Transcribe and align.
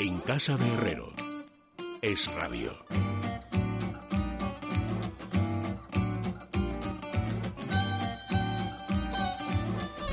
En 0.00 0.20
casa 0.20 0.56
de 0.56 0.74
Herrero. 0.74 1.08
Es 2.00 2.32
radio. 2.40 2.70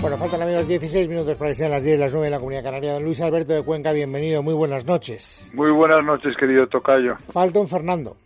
Bueno, 0.02 0.18
faltan 0.18 0.42
amigos 0.42 0.68
16 0.68 1.08
minutos 1.08 1.38
para 1.38 1.52
que 1.52 1.56
sean 1.56 1.70
las 1.70 1.84
10 1.84 2.00
las 2.00 2.12
9 2.12 2.26
en 2.26 2.32
la 2.32 2.40
Comunidad 2.40 2.64
Canaria. 2.64 2.94
Don 2.94 3.04
Luis 3.04 3.22
Alberto 3.22 3.54
de 3.54 3.64
Cuenca, 3.64 3.92
bienvenido, 3.92 4.42
muy 4.42 4.56
buenas 4.56 4.88
noches. 4.88 5.52
Muy 5.54 5.70
buenas 5.70 6.04
noches, 6.04 6.36
querido 6.36 6.66
Tocayo. 6.66 7.18
Falta 7.32 7.60
un 7.60 7.68
Fernando. 7.68 8.18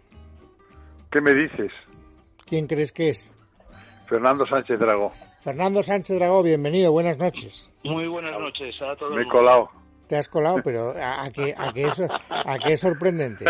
¿Qué 1.11 1.19
me 1.19 1.33
dices? 1.33 1.73
¿Quién 2.45 2.67
crees 2.67 2.93
que 2.93 3.09
es? 3.09 3.35
Fernando 4.07 4.45
Sánchez 4.47 4.79
Dragó. 4.79 5.11
Fernando 5.41 5.83
Sánchez 5.83 6.15
Dragó, 6.17 6.41
bienvenido, 6.41 6.93
buenas 6.93 7.19
noches. 7.19 7.69
Muy 7.83 8.07
buenas 8.07 8.39
noches 8.39 8.81
a 8.81 8.95
todos. 8.95 9.13
Me 9.13 9.23
he 9.23 9.27
colado. 9.27 9.69
Te 10.09 10.17
has 10.17 10.27
colado, 10.27 10.57
pero 10.63 10.89
a, 10.97 11.23
a 11.23 11.29
que, 11.29 11.53
a, 11.55 11.71
que 11.71 11.83
es, 11.83 12.01
a 12.01 12.57
que 12.57 12.73
es 12.73 12.79
sorprendente. 12.79 13.45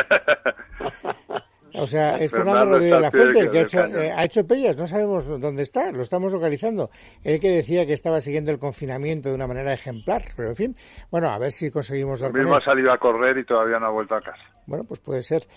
O 1.73 1.87
sea, 1.87 2.17
es 2.17 2.31
Fernando, 2.31 2.51
Fernando 2.51 2.71
Rodríguez 2.73 2.95
de 2.95 3.01
la 3.01 3.11
Fuente 3.11 3.39
el 3.39 3.51
que 3.51 3.59
ha 3.59 3.61
hecho, 3.61 3.85
eh, 3.85 4.11
ha 4.11 4.25
hecho 4.25 4.45
pellas, 4.45 4.75
no 4.75 4.85
sabemos 4.85 5.27
dónde 5.27 5.61
está, 5.61 5.91
lo 5.93 6.01
estamos 6.01 6.33
localizando. 6.33 6.89
Él 7.23 7.39
que 7.39 7.49
decía 7.49 7.85
que 7.85 7.93
estaba 7.93 8.19
siguiendo 8.19 8.51
el 8.51 8.59
confinamiento 8.59 9.29
de 9.29 9.35
una 9.35 9.47
manera 9.47 9.71
ejemplar, 9.71 10.23
pero 10.35 10.49
en 10.49 10.55
fin, 10.57 10.75
bueno, 11.09 11.29
a 11.29 11.37
ver 11.37 11.53
si 11.53 11.71
conseguimos 11.71 12.21
con 12.21 12.33
mismo 12.33 12.57
ha 12.57 12.61
salido 12.61 12.91
a 12.91 12.97
correr 12.97 13.37
y 13.37 13.45
todavía 13.45 13.79
no 13.79 13.85
ha 13.85 13.91
vuelto 13.91 14.15
a 14.15 14.21
casa. 14.21 14.43
Bueno, 14.65 14.83
pues 14.83 14.99
puede 14.99 15.23
ser. 15.23 15.47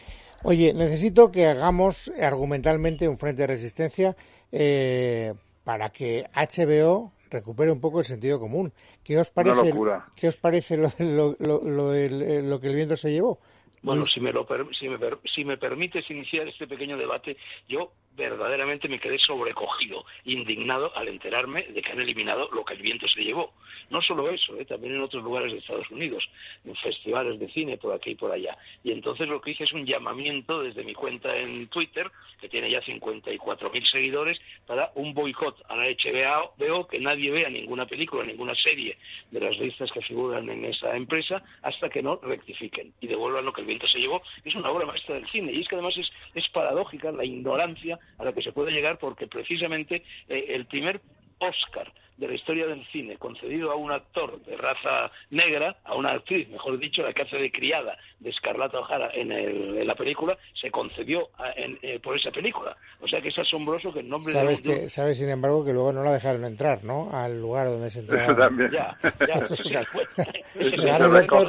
Oye, 0.44 0.72
necesito 0.72 1.32
que 1.32 1.46
hagamos 1.46 2.12
argumentalmente 2.20 3.08
un 3.08 3.18
frente 3.18 3.42
de 3.42 3.48
resistencia 3.48 4.14
eh, 4.52 5.34
para 5.64 5.90
que 5.90 6.26
HBO 6.32 7.12
recupere 7.32 7.72
un 7.72 7.80
poco 7.80 7.98
el 8.00 8.04
sentido 8.04 8.38
común. 8.38 8.72
¿Qué 9.02 9.18
os 9.18 9.30
parece, 9.30 9.70
locura. 9.70 10.06
¿qué 10.14 10.28
os 10.28 10.36
parece 10.36 10.76
lo, 10.76 10.88
lo, 10.98 11.36
lo, 11.40 11.68
lo 11.68 11.90
del- 11.90 12.22
eh, 12.22 12.42
lo 12.42 12.60
que 12.60 12.68
el 12.68 12.74
viento 12.76 12.96
se 12.96 13.10
llevó? 13.10 13.40
Bueno, 13.82 14.04
si 14.06 14.20
me, 14.20 14.32
lo 14.32 14.46
per- 14.46 14.66
si, 14.78 14.88
me 14.88 14.96
per- 14.98 15.18
si 15.34 15.44
me 15.44 15.56
permites 15.58 16.08
iniciar 16.08 16.46
este 16.46 16.68
pequeño 16.68 16.96
debate, 16.96 17.36
yo 17.68 17.92
verdaderamente 18.16 18.88
me 18.88 18.98
quedé 18.98 19.18
sobrecogido, 19.18 20.04
indignado 20.24 20.94
al 20.96 21.08
enterarme 21.08 21.64
de 21.64 21.82
que 21.82 21.92
han 21.92 22.00
eliminado 22.00 22.48
lo 22.52 22.64
que 22.64 22.74
el 22.74 22.82
viento 22.82 23.08
se 23.08 23.22
llevó. 23.22 23.52
No 23.90 24.02
solo 24.02 24.30
eso, 24.30 24.56
¿eh? 24.58 24.64
también 24.64 24.94
en 24.94 25.02
otros 25.02 25.22
lugares 25.22 25.52
de 25.52 25.58
Estados 25.58 25.90
Unidos, 25.90 26.28
en 26.64 26.74
festivales 26.76 27.38
de 27.38 27.48
cine 27.48 27.78
por 27.78 27.94
aquí 27.94 28.10
y 28.10 28.14
por 28.14 28.32
allá. 28.32 28.56
Y 28.84 28.92
entonces 28.92 29.28
lo 29.28 29.40
que 29.40 29.52
hice 29.52 29.64
es 29.64 29.72
un 29.72 29.86
llamamiento 29.86 30.62
desde 30.62 30.84
mi 30.84 30.94
cuenta 30.94 31.36
en 31.36 31.68
Twitter, 31.68 32.10
que 32.40 32.48
tiene 32.48 32.70
ya 32.70 32.82
54.000 32.82 33.90
seguidores, 33.90 34.40
para 34.66 34.92
un 34.94 35.14
boicot 35.14 35.62
a 35.68 35.76
la 35.76 35.84
HBO, 35.84 36.54
veo 36.58 36.86
que 36.86 36.98
nadie 36.98 37.30
vea 37.30 37.48
ninguna 37.48 37.86
película, 37.86 38.24
ninguna 38.24 38.54
serie 38.54 38.96
de 39.30 39.40
las 39.40 39.58
listas 39.58 39.90
que 39.92 40.02
figuran 40.02 40.48
en 40.48 40.64
esa 40.64 40.96
empresa 40.96 41.42
hasta 41.62 41.88
que 41.88 42.02
no 42.02 42.16
rectifiquen 42.16 42.92
y 43.00 43.06
devuelvan 43.06 43.44
lo 43.44 43.52
que 43.52 43.62
el 43.62 43.66
viento 43.66 43.86
se 43.86 44.00
llevó. 44.00 44.22
Es 44.44 44.54
una 44.54 44.70
obra 44.70 44.86
maestra 44.86 45.14
del 45.14 45.28
cine 45.28 45.52
y 45.52 45.60
es 45.60 45.68
que 45.68 45.76
además 45.76 45.96
es, 45.96 46.10
es 46.34 46.48
paradójica 46.50 47.12
la 47.12 47.24
ignorancia 47.24 47.98
a 48.18 48.24
la 48.24 48.32
que 48.32 48.42
se 48.42 48.52
puede 48.52 48.70
llegar 48.72 48.98
porque 48.98 49.26
precisamente 49.26 50.02
eh, 50.28 50.46
el 50.50 50.66
primer 50.66 51.00
Oscar 51.38 51.92
de 52.16 52.28
la 52.28 52.34
historia 52.34 52.66
del 52.68 52.86
cine 52.92 53.16
concedido 53.16 53.72
a 53.72 53.74
un 53.74 53.90
actor 53.90 54.40
de 54.44 54.56
raza 54.56 55.10
negra, 55.30 55.76
a 55.82 55.96
una 55.96 56.12
actriz, 56.12 56.48
mejor 56.50 56.78
dicho, 56.78 57.02
la 57.02 57.12
que 57.12 57.22
hace 57.22 57.36
de 57.36 57.50
criada 57.50 57.96
de 58.20 58.30
Escarlata 58.30 58.78
O'Hara 58.78 59.10
en, 59.12 59.32
el- 59.32 59.78
en 59.78 59.86
la 59.86 59.96
película, 59.96 60.38
se 60.54 60.70
concedió 60.70 61.30
a- 61.38 61.50
en- 61.56 61.78
eh, 61.82 61.98
por 61.98 62.16
esa 62.16 62.30
película. 62.30 62.76
O 63.00 63.08
sea 63.08 63.20
que 63.20 63.28
es 63.28 63.38
asombroso 63.38 63.92
que 63.92 64.00
el 64.00 64.08
nombre 64.08 64.30
Sabes, 64.32 64.62
de 64.62 64.68
que, 64.82 64.88
sabes, 64.88 65.18
sin 65.18 65.30
embargo, 65.30 65.64
que 65.64 65.72
luego 65.72 65.92
no 65.92 66.04
la 66.04 66.12
dejaron 66.12 66.44
entrar, 66.44 66.84
¿no? 66.84 67.10
Al 67.12 67.40
lugar 67.40 67.66
donde 67.66 67.90
se 67.90 68.00
entraba. 68.00 68.22
Eso 68.24 68.36
también. 68.36 68.70
Ya, 68.70 68.96
ya, 69.26 69.46
sí, 69.46 69.62
sí, 69.64 69.70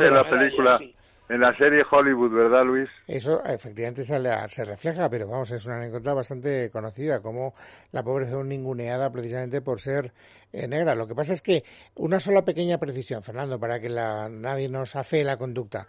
en 0.08 0.14
la 0.14 0.30
película, 0.30 0.78
sí. 0.80 0.96
En 1.30 1.40
la 1.42 1.56
serie 1.58 1.84
Hollywood, 1.90 2.32
¿verdad, 2.32 2.64
Luis? 2.66 2.90
Eso 3.08 3.44
efectivamente 3.46 4.04
sale 4.04 4.30
a- 4.30 4.48
se 4.48 4.66
refleja, 4.66 5.10
pero 5.10 5.28
vamos, 5.28 5.50
es 5.52 5.66
una 5.66 5.78
anécdota 5.78 6.14
bastante 6.14 6.70
conocida, 6.70 7.22
como 7.22 7.54
la 7.92 8.04
pobre 8.04 8.26
fue 8.28 8.44
ninguneada 8.44 9.10
precisamente 9.12 9.62
por 9.62 9.80
ser 9.80 10.12
eh, 10.52 10.68
negra. 10.68 10.94
Lo 10.96 11.08
que 11.08 11.16
pasa 11.16 11.34
es 11.34 11.42
que 11.42 11.64
una 11.96 12.20
sola 12.20 12.44
pequeña 12.44 12.78
precisión, 12.78 13.24
Fernando, 13.24 13.60
para 13.60 13.80
que 13.80 13.90
la, 13.90 14.30
nadie 14.30 14.70
nos 14.70 14.96
afee 14.96 15.24
la 15.24 15.38
conducta. 15.38 15.88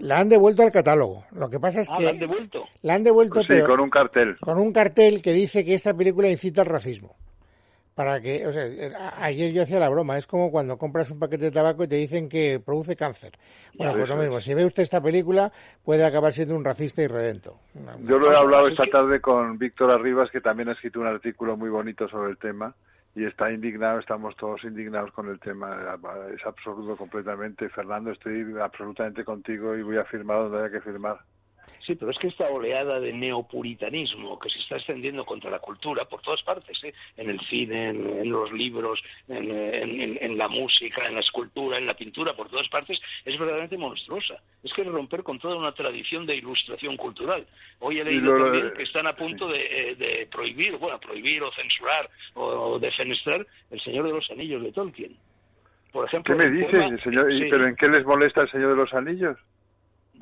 La 0.00 0.18
han 0.18 0.28
devuelto 0.28 0.62
al 0.62 0.72
catálogo. 0.72 1.24
Lo 1.32 1.48
que 1.48 1.58
pasa 1.60 1.80
es 1.80 1.88
Ah, 1.90 1.94
que 1.96 2.04
¿la 2.04 2.10
han 2.10 2.18
devuelto? 2.18 2.64
la 2.82 2.94
han 2.94 3.02
devuelto, 3.04 3.34
Pues 3.34 3.46
sí, 3.46 3.52
pero 3.54 3.66
con 3.68 3.80
un 3.80 3.90
cartel. 3.90 4.36
con 4.40 4.58
un 4.58 4.72
cartel 4.72 5.22
que 5.22 5.32
dice 5.32 5.64
que 5.64 5.74
esta 5.74 5.94
película 5.94 6.28
incita 6.28 6.62
al 6.62 6.66
racismo. 6.68 7.16
Para 7.96 8.20
que, 8.20 8.46
o 8.46 8.52
sea, 8.52 8.66
eh, 8.66 8.92
ayer 9.20 9.54
yo 9.54 9.62
hacía 9.62 9.80
la 9.80 9.88
broma, 9.88 10.18
es 10.18 10.26
como 10.26 10.50
cuando 10.50 10.76
compras 10.76 11.10
un 11.10 11.18
paquete 11.18 11.46
de 11.46 11.50
tabaco 11.50 11.82
y 11.82 11.88
te 11.88 11.96
dicen 11.96 12.28
que 12.28 12.60
produce 12.62 12.94
cáncer. 12.94 13.32
Bueno, 13.74 13.94
pues 13.94 14.10
lo 14.10 14.16
mismo, 14.16 14.38
si 14.38 14.52
ve 14.52 14.66
usted 14.66 14.82
esta 14.82 15.00
película, 15.00 15.50
puede 15.82 16.04
acabar 16.04 16.32
siendo 16.32 16.54
un 16.54 16.62
racista 16.62 17.00
y 17.00 17.06
redento. 17.06 17.58
Yo 18.04 18.18
lo 18.18 18.30
he 18.30 18.36
hablado 18.36 18.68
es 18.68 18.72
esta 18.72 18.84
tarde 18.98 19.18
con 19.22 19.56
Víctor 19.56 19.90
Arribas, 19.90 20.30
que 20.30 20.42
también 20.42 20.68
ha 20.68 20.72
escrito 20.72 21.00
un 21.00 21.06
artículo 21.06 21.56
muy 21.56 21.70
bonito 21.70 22.06
sobre 22.06 22.32
el 22.32 22.36
tema 22.36 22.74
y 23.14 23.24
está 23.24 23.50
indignado, 23.50 23.98
estamos 23.98 24.36
todos 24.36 24.62
indignados 24.64 25.10
con 25.12 25.30
el 25.30 25.40
tema. 25.40 25.98
Es 26.34 26.44
absurdo 26.44 26.98
completamente. 26.98 27.70
Fernando, 27.70 28.10
estoy 28.10 28.44
absolutamente 28.60 29.24
contigo 29.24 29.74
y 29.74 29.82
voy 29.82 29.96
a 29.96 30.04
firmar 30.04 30.40
donde 30.40 30.58
haya 30.58 30.70
que 30.70 30.82
firmar. 30.82 31.16
Sí, 31.86 31.94
pero 31.94 32.10
es 32.10 32.18
que 32.18 32.26
esta 32.26 32.48
oleada 32.48 32.98
de 32.98 33.12
neopuritanismo 33.12 34.38
que 34.40 34.50
se 34.50 34.58
está 34.58 34.76
extendiendo 34.76 35.24
contra 35.24 35.50
la 35.50 35.60
cultura 35.60 36.04
por 36.04 36.20
todas 36.20 36.42
partes, 36.42 36.82
¿eh? 36.82 36.92
en 37.16 37.30
el 37.30 37.38
cine, 37.42 37.90
en, 37.90 38.18
en 38.22 38.30
los 38.30 38.52
libros, 38.52 39.00
en, 39.28 40.18
en- 40.20 40.36
la 40.36 40.48
música, 40.48 41.06
en 41.06 41.14
la 41.14 41.20
escultura, 41.20 41.78
en 41.78 41.86
la 41.86 41.94
pintura, 41.94 42.34
por 42.34 42.48
todas 42.50 42.68
partes, 42.68 43.00
es 43.24 43.38
verdaderamente 43.38 43.78
monstruosa. 43.78 44.34
Es 44.62 44.72
que 44.74 44.82
es 44.82 44.88
romper 44.88 45.22
con 45.22 45.38
toda 45.38 45.56
una 45.56 45.72
tradición 45.72 46.26
de 46.26 46.34
ilustración 46.36 46.96
cultural. 46.96 47.46
Hoy 47.78 48.00
he 48.00 48.04
leído 48.04 48.32
lo- 48.36 48.44
también 48.44 48.72
que 48.74 48.82
están 48.82 49.06
a 49.06 49.14
punto 49.14 49.48
de, 49.48 49.90
eh, 49.90 49.94
de 49.94 50.26
prohibir, 50.30 50.76
bueno, 50.76 50.98
prohibir 51.00 51.42
o 51.42 51.52
censurar 51.52 52.10
o, 52.34 52.78
defenestrar 52.80 53.46
El 53.70 53.80
Señor 53.80 54.06
de 54.06 54.12
los 54.12 54.30
Anillos 54.30 54.62
de 54.62 54.72
Tolkien. 54.72 55.16
Por 55.92 56.04
ejemplo, 56.06 56.36
¿Qué 56.36 56.42
me 56.44 56.50
dices, 56.50 57.00
señor? 57.02 57.32
¿Y 57.32 57.38
sí. 57.44 57.46
¿Pero 57.48 57.66
en 57.68 57.76
qué 57.76 57.88
les 57.88 58.04
molesta 58.04 58.42
el 58.42 58.50
Señor 58.50 58.70
de 58.70 58.76
los 58.76 58.92
Anillos? 58.92 59.38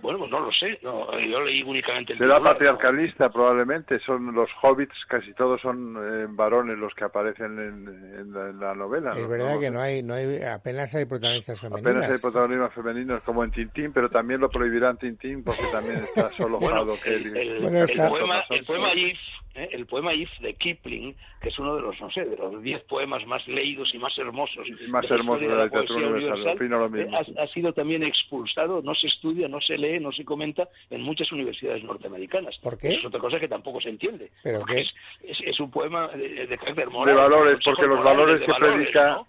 Bueno, 0.05 0.19
pues 0.19 0.31
no 0.31 0.41
lo 0.41 0.53
sé. 0.53 0.79
No, 0.83 1.19
yo 1.19 1.41
leí 1.41 1.63
únicamente 1.63 2.13
el 2.13 2.19
Será 2.19 2.39
patriarcalista 2.39 3.31
probablemente, 3.31 3.99
son 4.01 4.35
los 4.35 4.51
hobbits, 4.63 4.95
casi 5.09 5.33
todos 5.33 5.61
son 5.63 5.97
eh, 5.97 6.27
varones 6.29 6.77
los 6.77 6.93
que 6.95 7.05
aparecen 7.05 7.59
en, 7.59 7.89
en 8.21 8.33
la, 8.35 8.51
en 8.51 8.61
la 8.61 8.75
novela. 8.75 9.13
Es 9.13 9.23
¿no? 9.23 9.29
verdad 9.29 9.55
No 9.55 9.61
que 9.61 9.71
no 9.71 9.81
hay, 9.81 10.03
no 10.03 10.13
hay, 10.13 10.43
apenas 10.43 10.95
hay 10.95 11.07
protagonistas 11.07 11.59
femeninas. 11.59 11.93
Apenas 11.95 12.11
hay 12.13 12.19
protagonistas 12.21 12.75
femeninos 12.75 13.23
como 13.23 13.43
en 13.45 13.51
Tintín, 13.51 13.93
pero 13.95 14.11
también 14.11 14.41
lo 14.41 14.51
prohibirán 14.51 14.99
Tintín 14.99 15.43
porque 15.43 15.63
también 15.73 15.97
está 15.97 16.31
solo 16.33 16.59
Bueno, 16.61 16.81
Jado 16.85 16.95
Kelly. 17.03 17.31
el, 17.31 17.37
el- 17.37 17.63
Bueno, 17.63 17.79
el 17.79 17.85
está- 17.91 18.09
poema, 18.11 18.45
el 18.51 18.65
poema 18.67 18.93
If, 18.93 19.19
¿eh? 19.55 19.69
el 19.73 19.87
poema 19.87 20.13
If 20.15 20.31
de 20.41 20.55
Kipling, 20.55 21.15
que 21.41 21.49
es 21.49 21.59
uno 21.59 21.77
de 21.77 21.83
los, 21.83 22.01
no 22.01 22.11
sé, 22.11 22.25
de 22.25 22.37
los 22.37 22.63
diez 22.63 22.83
poemas 22.85 23.27
más 23.27 23.47
leídos 23.49 23.95
y 23.95 23.99
más 23.99 24.17
hermosos 24.19 24.67
Y 24.69 24.91
más 24.91 25.03
de 25.03 25.09
la 25.09 25.15
hermosos 25.17 25.43
historia 25.43 25.57
de 25.57 25.65
la 25.65 25.71
poesía 25.71 25.95
literatura 25.97 26.09
universal, 26.09 26.57
opino 26.57 26.79
lo 26.79 26.89
mismo. 26.91 27.19
eh, 27.19 27.35
ha, 27.39 27.43
ha 27.43 27.47
sido 27.49 27.73
también 27.73 28.03
expulsado, 28.03 28.83
no 28.83 28.95
se 28.95 29.07
estudia, 29.07 29.49
no 29.49 29.61
se 29.61 29.79
lee, 29.79 30.01
no 30.01 30.13
se 30.13 30.25
comenta 30.25 30.69
en 30.91 31.03
muchas 31.03 31.31
universidades 31.33 31.83
norteamericanas. 31.85 32.59
¿Por 32.59 32.79
qué? 32.79 32.89
Eso 32.91 33.01
es 33.01 33.05
otra 33.07 33.21
cosa 33.21 33.39
que 33.41 33.49
tampoco 33.49 33.81
se 33.81 33.91
entiende. 33.91 34.31
¿Pero 34.43 34.61
Porque 34.61 34.75
qué? 34.75 34.81
Es, 34.83 34.95
es, 35.23 35.41
es 35.47 35.61
un 35.61 35.71
poema 35.71 36.09
de, 36.09 36.47
de 36.47 36.59
carácter 36.59 36.91
moral. 36.91 37.15
De 37.15 37.21
valores, 37.23 37.59
porque 37.65 37.87
los 37.87 38.03
valores 38.05 38.41
que 38.41 38.51
valores, 38.53 38.89
predica- 38.91 39.17
¿no? 39.17 39.27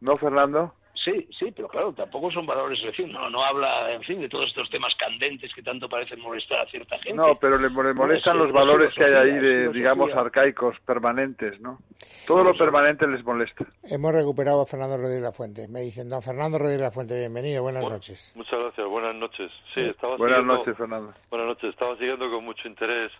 ¿No, 0.00 0.16
Fernando? 0.16 0.74
Sí, 1.04 1.26
sí, 1.38 1.50
pero 1.56 1.66
claro, 1.66 1.94
tampoco 1.94 2.30
son 2.30 2.44
valores, 2.44 2.78
es 2.80 2.84
decir, 2.86 3.08
no, 3.08 3.30
no 3.30 3.42
habla, 3.42 3.90
en 3.92 4.02
fin, 4.02 4.20
de 4.20 4.28
todos 4.28 4.48
estos 4.48 4.68
temas 4.68 4.94
candentes 4.96 5.50
que 5.54 5.62
tanto 5.62 5.88
parecen 5.88 6.20
molestar 6.20 6.60
a 6.60 6.66
cierta 6.66 6.98
gente. 6.98 7.14
No, 7.14 7.36
pero 7.40 7.56
le, 7.56 7.70
le 7.70 7.94
molestan 7.94 8.36
No, 8.36 8.44
los 8.44 8.52
valores 8.52 8.92
que 8.94 9.04
hay 9.04 9.14
ahí 9.14 9.38
de, 9.38 9.68
digamos, 9.70 10.12
arcaicos, 10.12 10.76
permanentes, 10.84 11.58
¿no? 11.60 11.78
Todo 12.26 12.44
lo 12.44 12.54
permanente 12.54 13.06
les 13.06 13.24
molesta. 13.24 13.64
Hemos 13.84 14.12
recuperado 14.12 14.60
a 14.60 14.66
Fernando 14.66 14.98
Rodríguez 14.98 15.22
La 15.22 15.32
Fuente. 15.32 15.68
Me 15.68 15.80
dicen, 15.80 16.08
don 16.10 16.20
Fernando 16.20 16.58
Rodríguez 16.58 16.82
La 16.82 16.90
Fuente, 16.90 17.18
bienvenido, 17.18 17.62
buenas 17.62 17.82
Bueno, 17.82 17.96
noches. 17.96 18.34
Muchas 18.36 18.58
gracias, 18.60 18.86
buenas 18.86 19.14
noches. 19.14 19.50
Sí, 19.74 19.80
estaba 19.80 20.16
Buenas 20.18 20.40
siguiendo, 20.40 20.58
noches, 20.58 20.76
Fernando. 20.76 21.14
Buenas 21.30 21.48
noches, 21.48 21.70
estaba 21.70 21.96
siguiendo 21.96 22.30
con 22.30 22.44
mucho 22.44 22.68
interés 22.68 23.10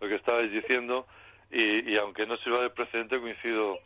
lo 0.00 0.06
que 0.08 0.14
estabais 0.14 0.52
diciendo 0.52 1.06
y, 1.50 1.90
y 1.92 1.96
aunque 1.96 2.24
no 2.26 2.36
sirva 2.36 2.60
de 2.62 2.70
precedente 2.70 3.18
coincido 3.18 3.78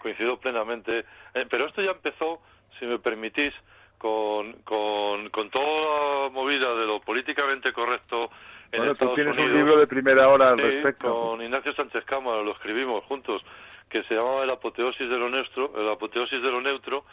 coincido 0.00 0.38
plenamente. 0.38 1.00
Eh, 1.34 1.46
pero 1.50 1.66
esto 1.66 1.82
ya 1.82 1.90
empezó, 1.90 2.40
si 2.78 2.86
me 2.86 2.98
permitís, 2.98 3.52
con, 3.98 4.52
con, 4.62 5.28
con 5.30 5.50
toda 5.50 6.24
la 6.24 6.30
movida 6.30 6.74
de 6.76 6.86
lo 6.86 7.00
políticamente 7.00 7.72
correcto 7.72 8.30
en 8.70 8.78
Bueno, 8.78 8.94
tú 8.94 9.04
Estados 9.06 9.14
tienes 9.14 9.38
un 9.38 9.52
libro 9.54 9.76
de 9.78 9.86
primera 9.86 10.28
hora 10.28 10.50
al 10.50 10.56
Sí, 10.56 10.62
respecto. 10.62 11.08
con 11.12 11.42
Ignacio 11.42 11.72
Sánchez 11.74 12.04
Cámara, 12.04 12.42
lo 12.42 12.52
escribimos 12.52 13.02
juntos, 13.04 13.42
que 13.88 14.02
se 14.04 14.14
llamaba 14.14 14.44
El 14.44 14.50
apoteosis 14.50 15.08
de 15.08 15.16
lo 15.18 15.28
neutro, 15.30 15.72
el 15.76 15.88
apoteosis 15.88 16.40
de 16.42 16.50
lo 16.50 16.60
neutro, 16.60 17.04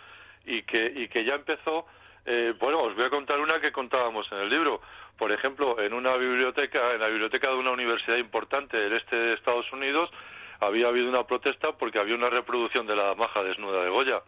y 0.45 0.62
que, 0.63 0.91
y 0.95 1.07
que 1.07 1.23
ya 1.23 1.35
empezó, 1.35 1.85
eh, 2.25 2.53
bueno, 2.59 2.81
os 2.81 2.95
voy 2.95 3.06
a 3.06 3.09
contar 3.09 3.39
una 3.39 3.59
que 3.59 3.71
contábamos 3.71 4.29
en 4.31 4.39
el 4.39 4.50
libro. 4.50 4.81
Por 5.17 5.31
ejemplo, 5.31 5.79
en 5.79 5.94
una 5.94 6.15
biblioteca, 6.17 6.94
en 6.94 7.00
la 7.00 7.07
biblioteca 7.07 7.47
de 7.50 7.56
una 7.56 7.71
universidad 7.71 8.17
importante 8.17 8.77
del 8.77 8.94
este 8.94 9.15
de 9.15 9.33
Estados 9.33 9.71
Unidos, 9.71 10.09
había 10.59 10.89
habido 10.89 11.09
una 11.09 11.23
protesta 11.23 11.71
porque 11.71 12.00
había 12.00 12.15
una 12.15 12.29
reproducción 12.29 12.85
de 12.85 12.95
la 12.95 13.15
maja 13.15 13.41
desnuda 13.44 13.81
de 13.83 13.89
Goya. 13.89 14.21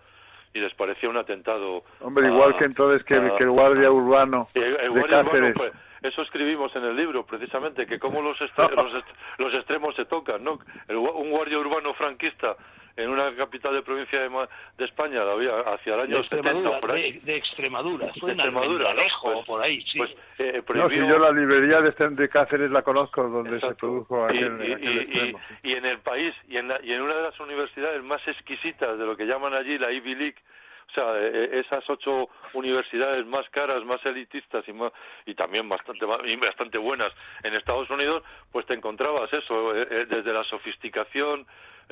Y 0.53 0.59
les 0.59 0.73
parecía 0.73 1.09
un 1.09 1.17
atentado. 1.17 1.83
Hombre, 2.01 2.27
igual 2.27 2.57
que 2.57 2.65
entonces 2.65 3.03
que, 3.05 3.17
el 3.17 3.51
guardia 3.51 3.91
urbano 3.91 4.47
de 4.53 5.05
Cáceres. 5.09 5.55
Pues, 5.55 5.73
eso 6.03 6.21
escribimos 6.21 6.75
en 6.75 6.83
el 6.83 6.95
libro, 6.95 7.25
precisamente, 7.25 7.85
que 7.87 7.99
cómo 7.99 8.21
los, 8.21 8.39
los, 8.57 9.03
los, 9.37 9.53
extremos 9.53 9.95
se 9.95 10.05
tocan, 10.05 10.43
¿no? 10.43 10.59
un 10.89 11.31
guardia 11.31 11.57
urbano 11.57 11.93
franquista 11.95 12.55
en 12.97 13.09
una 13.09 13.33
capital 13.35 13.75
de 13.75 13.83
provincia 13.83 14.19
de, 14.19 14.85
España, 14.85 15.21
había 15.21 15.59
hacia 15.59 15.93
el 15.93 15.99
año 16.01 16.23
70 16.23 16.79
por 16.79 16.91
ahí. 16.91 17.19
De, 17.19 17.35
Extremadura, 17.35 18.11
fue 18.19 18.31
de 18.31 18.41
Extremadura, 18.41 18.95
pues, 19.21 19.45
por 19.45 19.61
ahí, 19.61 19.81
sí. 19.81 19.99
Pues, 19.99 20.15
eh, 20.39 20.63
no, 20.73 20.89
si 20.89 20.95
yo 20.95 21.19
la 21.19 21.31
librería 21.31 21.79
de, 21.79 21.91
de 21.91 22.29
Cáceres 22.29 22.71
la 22.71 22.81
conozco, 22.81 23.29
donde 23.29 23.59
se 23.59 23.75
produjo 23.75 24.25
aquel, 24.25 24.67
y, 24.67 24.73
aquel 24.73 25.35
y, 25.61 25.73
en 25.73 25.85
el 25.85 25.99
país, 25.99 26.33
y 26.47 26.57
en, 26.57 26.73
y 26.83 26.91
en 26.91 27.01
una 27.01 27.15
de 27.15 27.23
las 27.23 27.39
universidades 27.39 28.03
más 28.03 28.27
exquisitas 28.27 28.97
de 28.97 29.05
lo 29.05 29.15
que 29.15 29.25
llaman 29.25 29.53
allí 29.53 29.77
la 29.77 29.91
Ivy 29.91 30.15
League, 30.15 30.37
o 30.89 30.93
sea, 30.93 31.17
e, 31.19 31.27
e, 31.27 31.59
esas 31.59 31.87
ocho 31.89 32.29
universidades 32.53 33.25
más 33.25 33.47
caras, 33.49 33.83
más 33.83 34.03
elitistas 34.05 34.67
y, 34.67 34.73
más, 34.73 34.91
y 35.25 35.35
también 35.35 35.67
bastante, 35.67 36.05
y 36.25 36.35
bastante 36.37 36.77
buenas 36.77 37.11
en 37.43 37.53
Estados 37.55 37.89
Unidos, 37.89 38.23
pues 38.51 38.65
te 38.65 38.73
encontrabas 38.73 39.31
eso, 39.33 39.75
eh, 39.75 40.05
desde 40.05 40.33
la 40.33 40.43
sofisticación 40.45 41.45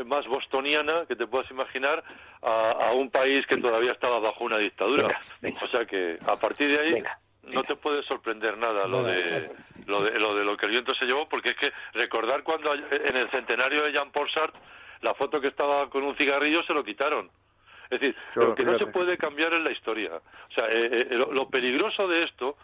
más 0.06 0.28
bostoniana 0.28 1.06
que 1.08 1.16
te 1.16 1.28
puedas 1.28 1.50
imaginar 1.52 2.04
a, 2.42 2.92
un 2.94 3.10
país 3.10 3.46
que 3.48 3.58
todavía 3.58 3.94
estaba 3.94 4.20
bajo 4.20 4.44
una 4.44 4.58
dictadura. 4.58 5.22
O 5.62 5.68
sea 5.68 5.86
que 5.86 6.18
a 6.28 6.36
partir 6.36 6.70
de 6.70 6.80
ahí 6.80 7.04
no 7.44 7.64
te 7.64 7.76
puede 7.76 8.04
sorprender 8.04 8.58
nada 8.58 8.88
lo 8.88 9.04
de, 9.04 9.52
lo 9.86 10.04
de 10.04 10.20
lo 10.20 10.36
de 10.36 10.44
lo 10.44 10.58
que 10.58 10.66
el 10.66 10.72
viento 10.74 10.94
se 10.96 11.06
llevó 11.06 11.30
porque 11.30 11.52
es 11.52 11.58
que 11.58 11.72
recordar 11.94 12.44
cuando 12.44 12.74
en 12.74 13.16
el 13.16 13.30
centenario 13.30 13.84
de 13.84 13.94
Jean 13.94 14.12
Paul 14.12 14.30
Sartre 14.32 14.60
la 15.02 15.14
foto 15.14 15.40
que 15.40 15.48
estaba 15.48 15.90
con 15.90 16.04
un 16.04 16.16
cigarrillo 16.16 16.64
se 16.64 16.74
lo 16.74 16.84
quitaron. 16.84 17.30
Es 17.90 18.00
decir, 18.00 18.16
lo 18.36 18.56
que 18.56 18.64
no 18.64 18.78
se 18.78 18.88
puede 18.88 19.18
cambiar 19.18 19.54
es 19.54 19.64
la 19.64 19.72
historia. 19.72 20.12
O 20.16 20.54
sea, 20.54 20.66
eh, 20.70 21.08
eh, 21.10 21.16
lo, 21.16 21.50
peligroso 21.50 22.08
de 22.08 22.24
esto 22.24 22.58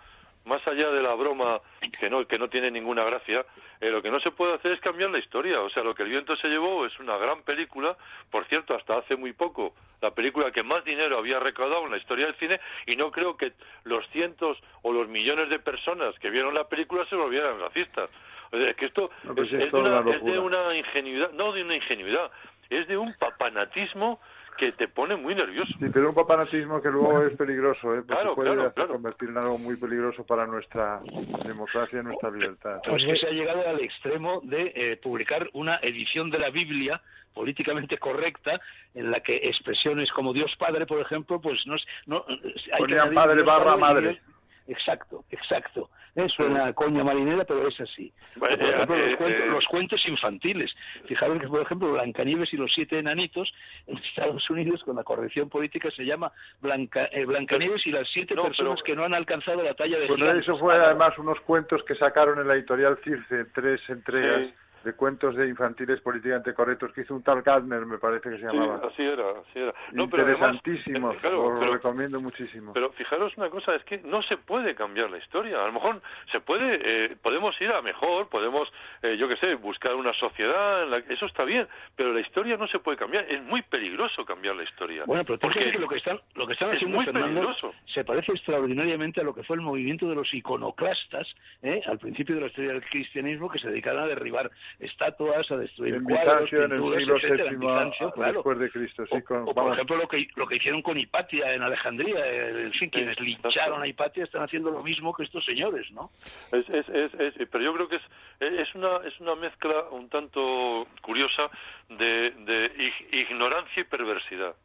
más 0.46 0.66
allá 0.68 0.90
de 0.90 1.04
la 1.04 1.14
broma 1.14 1.60
que 2.00 2.10
no 2.10 2.26
que 2.26 2.40
no 2.40 2.50
tiene 2.50 2.72
ninguna 2.72 3.04
gracia 3.04 3.46
eh, 3.80 3.90
lo 3.90 4.02
que 4.02 4.10
no 4.10 4.20
se 4.20 4.32
puede 4.32 4.54
hacer 4.54 4.72
es 4.72 4.80
cambiar 4.80 5.10
la 5.10 5.20
historia. 5.20 5.62
O 5.62 5.70
sea 5.70 5.84
lo 5.84 5.96
que 5.96 6.04
el 6.04 6.10
viento 6.10 6.36
se 6.36 6.48
llevó 6.48 6.86
es 6.86 7.00
una 7.00 7.18
gran 7.18 7.44
película. 7.44 7.98
Por 8.30 8.46
cierto 8.46 8.76
hasta 8.76 8.98
hace 8.98 9.16
muy 9.16 9.34
poco 9.34 9.74
la 10.02 10.12
película 10.12 10.52
que 10.52 10.64
más 10.64 10.84
dinero 10.84 11.18
había 11.18 11.40
recaudado 11.40 11.86
en 11.86 11.92
la 11.92 11.98
historia 11.98 12.28
del 12.28 12.36
cine 12.36 12.60
y 12.86 12.96
no 12.96 13.12
creo 13.12 13.38
que 13.38 13.54
los 13.84 14.08
cientos 14.10 14.58
o 14.84 14.94
los 14.94 15.08
millones 15.08 15.50
de 15.50 15.60
personas 15.60 16.18
que 16.20 16.30
vieron 16.30 16.54
la 16.54 16.68
película 16.68 17.06
se 17.06 17.16
volvieran 17.16 17.60
racistas. 17.60 18.10
Es 18.52 18.76
que 18.76 18.86
esto 18.86 19.10
pues 19.34 19.52
es, 19.52 19.72
de 19.72 20.40
una 20.40 20.76
ingenuidad 20.76 21.32
no 21.32 21.52
de 21.52 21.64
una 21.64 21.76
ingenuidad 21.76 22.32
es 22.70 22.88
de 22.88 22.98
un 22.98 23.14
papanatismo 23.16 24.20
que 24.58 24.72
te 24.74 24.88
pone 24.88 25.16
muy 25.16 25.36
nervioso. 25.36 25.72
Sí, 25.80 25.86
pero 25.92 26.10
un 26.10 26.16
papanatismo 26.16 26.82
que 26.82 26.90
luego 26.90 27.24
es 27.24 27.36
peligroso, 27.36 27.96
¿eh? 27.96 28.04
porque 28.08 28.30
puede 28.36 28.88
convertir 28.88 29.30
en 29.30 29.38
algo 29.38 29.58
muy 29.58 29.76
peligroso 29.76 30.26
para 30.26 30.46
nuestra 30.46 31.02
democracia 31.46 32.00
y 32.00 32.04
nuestra 32.04 32.30
libertad. 32.32 32.82
Pues 32.88 33.04
que 33.04 33.16
se 33.18 33.28
ha 33.28 33.32
llegado 33.32 33.68
al 33.68 33.80
extremo 33.80 34.42
de 34.44 34.72
eh, 34.76 34.98
publicar 34.98 35.50
una 35.54 35.78
edición 35.82 36.30
de 36.30 36.40
la 36.40 36.50
Biblia 36.50 37.02
políticamente 37.34 37.98
correcta 37.98 38.60
en 38.94 39.12
la 39.12 39.22
que 39.22 39.36
expresiones 39.36 40.12
como 40.12 40.34
Dios 40.34 40.54
Padre, 40.58 40.86
por 40.86 41.00
ejemplo, 41.00 41.40
pues 41.40 41.66
no, 41.66 41.76
no 42.06 42.26
hay 42.28 42.86
que 42.86 43.14
padre 43.14 43.44
barra 43.44 43.78
madre. 43.78 44.22
Exacto, 44.68 45.24
exacto. 45.32 45.90
Es 46.16 46.38
una 46.40 46.74
coña 46.74 47.04
marinera, 47.04 47.46
pero 47.46 47.68
es 47.68 47.80
así. 47.80 48.12
por 48.38 48.52
ejemplo, 48.52 48.98
los, 48.98 49.18
cuentos, 49.18 49.48
los, 49.48 49.66
cuentos, 49.68 50.08
infantiles. 50.08 50.72
Fijaros 51.06 51.40
que, 51.40 51.48
por 51.48 51.62
ejemplo, 51.62 51.94
Blancanieves 51.94 52.54
y 52.54 52.58
los 52.58 52.72
siete 52.74 53.00
enanitos 53.00 53.52
en 53.88 53.98
Estados 53.98 54.50
Unidos, 54.50 54.84
con 54.84 54.98
la 54.98 55.04
corrección 55.04 55.50
política, 55.50 55.90
se 55.92 56.04
llama 56.04 56.32
Blanca, 56.60 57.08
eh, 57.12 57.26
Blancanieves 57.26 57.86
y 57.88 57.92
las 57.92 58.10
siete 58.10 58.36
personas 58.36 58.84
que 58.84 58.96
no 58.96 59.06
han 59.06 59.14
alcanzado 59.14 59.64
la 59.64 59.74
talla 59.74 60.00
de 60.00 60.08
Bueno, 60.08 60.32
eso 60.32 60.58
fue 60.58 60.76
además 60.76 61.18
unos 61.18 61.40
cuentos 61.42 61.82
que 61.86 61.96
sacaron 61.96 62.40
en 62.40 62.48
la 62.48 62.56
editorial 62.56 62.98
Circe, 63.04 63.46
tres 63.54 63.82
entregas 63.90 64.52
de 64.84 64.94
cuentos 64.94 65.36
de 65.36 65.48
infantiles 65.48 66.00
políticamente 66.02 66.54
correctos 66.54 66.92
que 66.94 67.02
hizo 67.02 67.16
un 67.16 67.24
tal 67.24 67.42
Gardner, 67.42 67.86
me 67.86 67.98
parece 67.98 68.30
que 68.30 68.38
se 68.38 68.46
llamaba. 68.46 68.82
así 68.88 69.04
era, 69.04 69.24
así 69.32 69.60
era. 69.60 69.74
No, 69.92 70.04
Interesantísimo, 70.06 71.14
lo 71.24 71.74
recomiendo 71.74 72.20
muchísimo. 72.20 72.74
Pero 72.74 72.92
fijaros 72.92 73.36
una 73.38 73.50
cosa, 73.50 73.76
es 73.76 73.84
que 73.84 74.00
no 74.00 74.22
se 74.24 74.38
puede 74.38 74.76
cambiar 74.76 75.10
la 75.10 75.18
historia. 75.18 75.62
A 75.64 75.68
lo 75.68 75.74
mejor 75.74 76.02
se 76.32 76.40
puede, 76.40 76.80
eh, 76.84 77.18
podemos 77.22 77.60
ir 77.62 77.72
a 77.72 77.82
mejor, 77.82 78.30
podemos, 78.30 78.72
eh, 79.02 79.18
yo 79.18 79.28
qué 79.28 79.38
sé, 79.38 79.56
buscar 79.56 79.96
una 79.96 80.14
sociedad, 80.14 80.84
en 80.84 80.92
la... 80.92 80.98
eso 80.98 81.26
está 81.26 81.44
bien, 81.44 81.68
pero 81.96 82.14
la 82.14 82.22
historia 82.22 82.58
no 82.58 82.68
se 82.68 82.80
puede 82.80 82.98
cambiar. 82.98 83.26
Es 83.30 83.42
muy 83.44 83.62
peligroso 83.62 84.26
cambiar 84.26 84.56
la 84.56 84.64
historia. 84.64 85.04
Bueno, 85.06 85.24
pero 85.26 85.40
porque 85.40 85.72
lo 85.74 85.88
que 85.88 85.98
están, 85.98 86.20
lo 86.36 86.48
que 86.48 86.54
están 86.54 86.72
haciendo 86.72 86.96
muy 86.96 87.06
peligroso. 87.06 87.74
se 87.86 88.04
parece 88.04 88.32
extraordinariamente 88.32 89.22
a 89.22 89.24
lo 89.24 89.34
que 89.34 89.44
fue 89.44 89.56
el 89.56 89.62
movimiento 89.62 90.08
de 90.08 90.16
los 90.16 90.34
iconoclastas 90.34 91.28
¿eh? 91.62 91.82
al 91.86 92.00
principio 92.00 92.36
de 92.36 92.42
la 92.42 92.48
historia 92.48 92.74
del 92.74 92.84
cristianismo 92.84 93.50
que 93.50 93.60
se 93.60 93.70
dedicaron 93.70 94.04
a 94.04 94.08
derribar 94.08 94.52
estatuas, 94.80 95.50
a 95.52 95.58
destruir 95.58 95.96
en 95.96 96.04
cuadros, 96.04 96.52
en 96.54 96.72
el 96.72 96.98
siglo 96.98 97.16
VII 97.18 98.26
después 98.26 98.60
de 98.60 98.70
Cristo. 98.70 99.06
Sí, 99.08 99.18
o, 99.30 99.54
por 99.54 99.74
ejemplo 99.74 99.98
lo 99.98 100.08
que, 100.08 100.28
lo 100.36 100.48
que 100.48 100.56
hicieron 100.56 100.82
con 100.82 100.98
Hipatia 100.98 101.54
en 101.54 101.62
Alejandría, 101.62 102.26
en 102.26 102.72
fin, 102.74 102.90
quienes 102.90 103.20
lincharon 103.20 103.82
a 103.82 103.88
Hipatia 103.88 104.24
están 104.24 104.44
haciendo 104.44 104.72
lo 104.72 104.84
mismo 104.84 105.14
que 105.14 105.24
estos 105.24 105.46
señores, 105.46 105.90
¿no? 105.92 106.12
Es, 106.52 106.68
es, 106.70 106.88
es, 106.90 107.48
pero 107.52 107.64
yo 107.64 107.74
creo 107.74 107.88
que 107.88 107.96
es, 107.98 108.04
es, 108.40 108.76
una, 108.76 108.98
es 109.06 109.20
una 109.20 109.36
mezcla 109.36 109.90
un 109.92 110.10
tanto 110.10 110.88
curiosa 111.02 111.50
de, 111.90 112.32
de 112.32 112.92
ignorancia 113.12 113.82
y 113.82 113.86
perversidad 113.86 114.56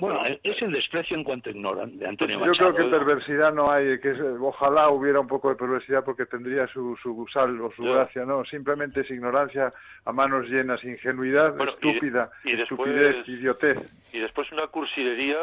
bueno, 0.00 0.20
es 0.42 0.62
el 0.62 0.72
desprecio 0.72 1.16
en 1.16 1.24
cuanto 1.24 1.50
ignoran 1.50 1.98
de 1.98 2.06
Antonio 2.06 2.44
Yo 2.44 2.52
creo 2.52 2.74
que 2.74 2.84
perversidad 2.84 3.52
no 3.52 3.70
hay, 3.70 3.98
que 4.00 4.12
ojalá 4.40 4.90
hubiera 4.90 5.20
un 5.20 5.26
poco 5.26 5.48
de 5.48 5.56
perversidad 5.56 6.04
porque 6.04 6.26
tendría 6.26 6.66
su, 6.68 6.96
su 7.02 7.26
sal 7.32 7.60
o 7.60 7.70
su 7.72 7.82
gracia, 7.84 8.24
¿no? 8.24 8.44
Simplemente 8.44 9.00
es 9.00 9.10
ignorancia 9.10 9.72
a 10.04 10.12
manos 10.12 10.48
llenas, 10.48 10.82
ingenuidad 10.84 11.54
estúpida, 11.68 12.30
estupidez, 12.44 13.28
idiotez. 13.28 13.78
Y 14.12 14.18
después 14.18 14.50
una 14.52 14.66
cursilería 14.68 15.38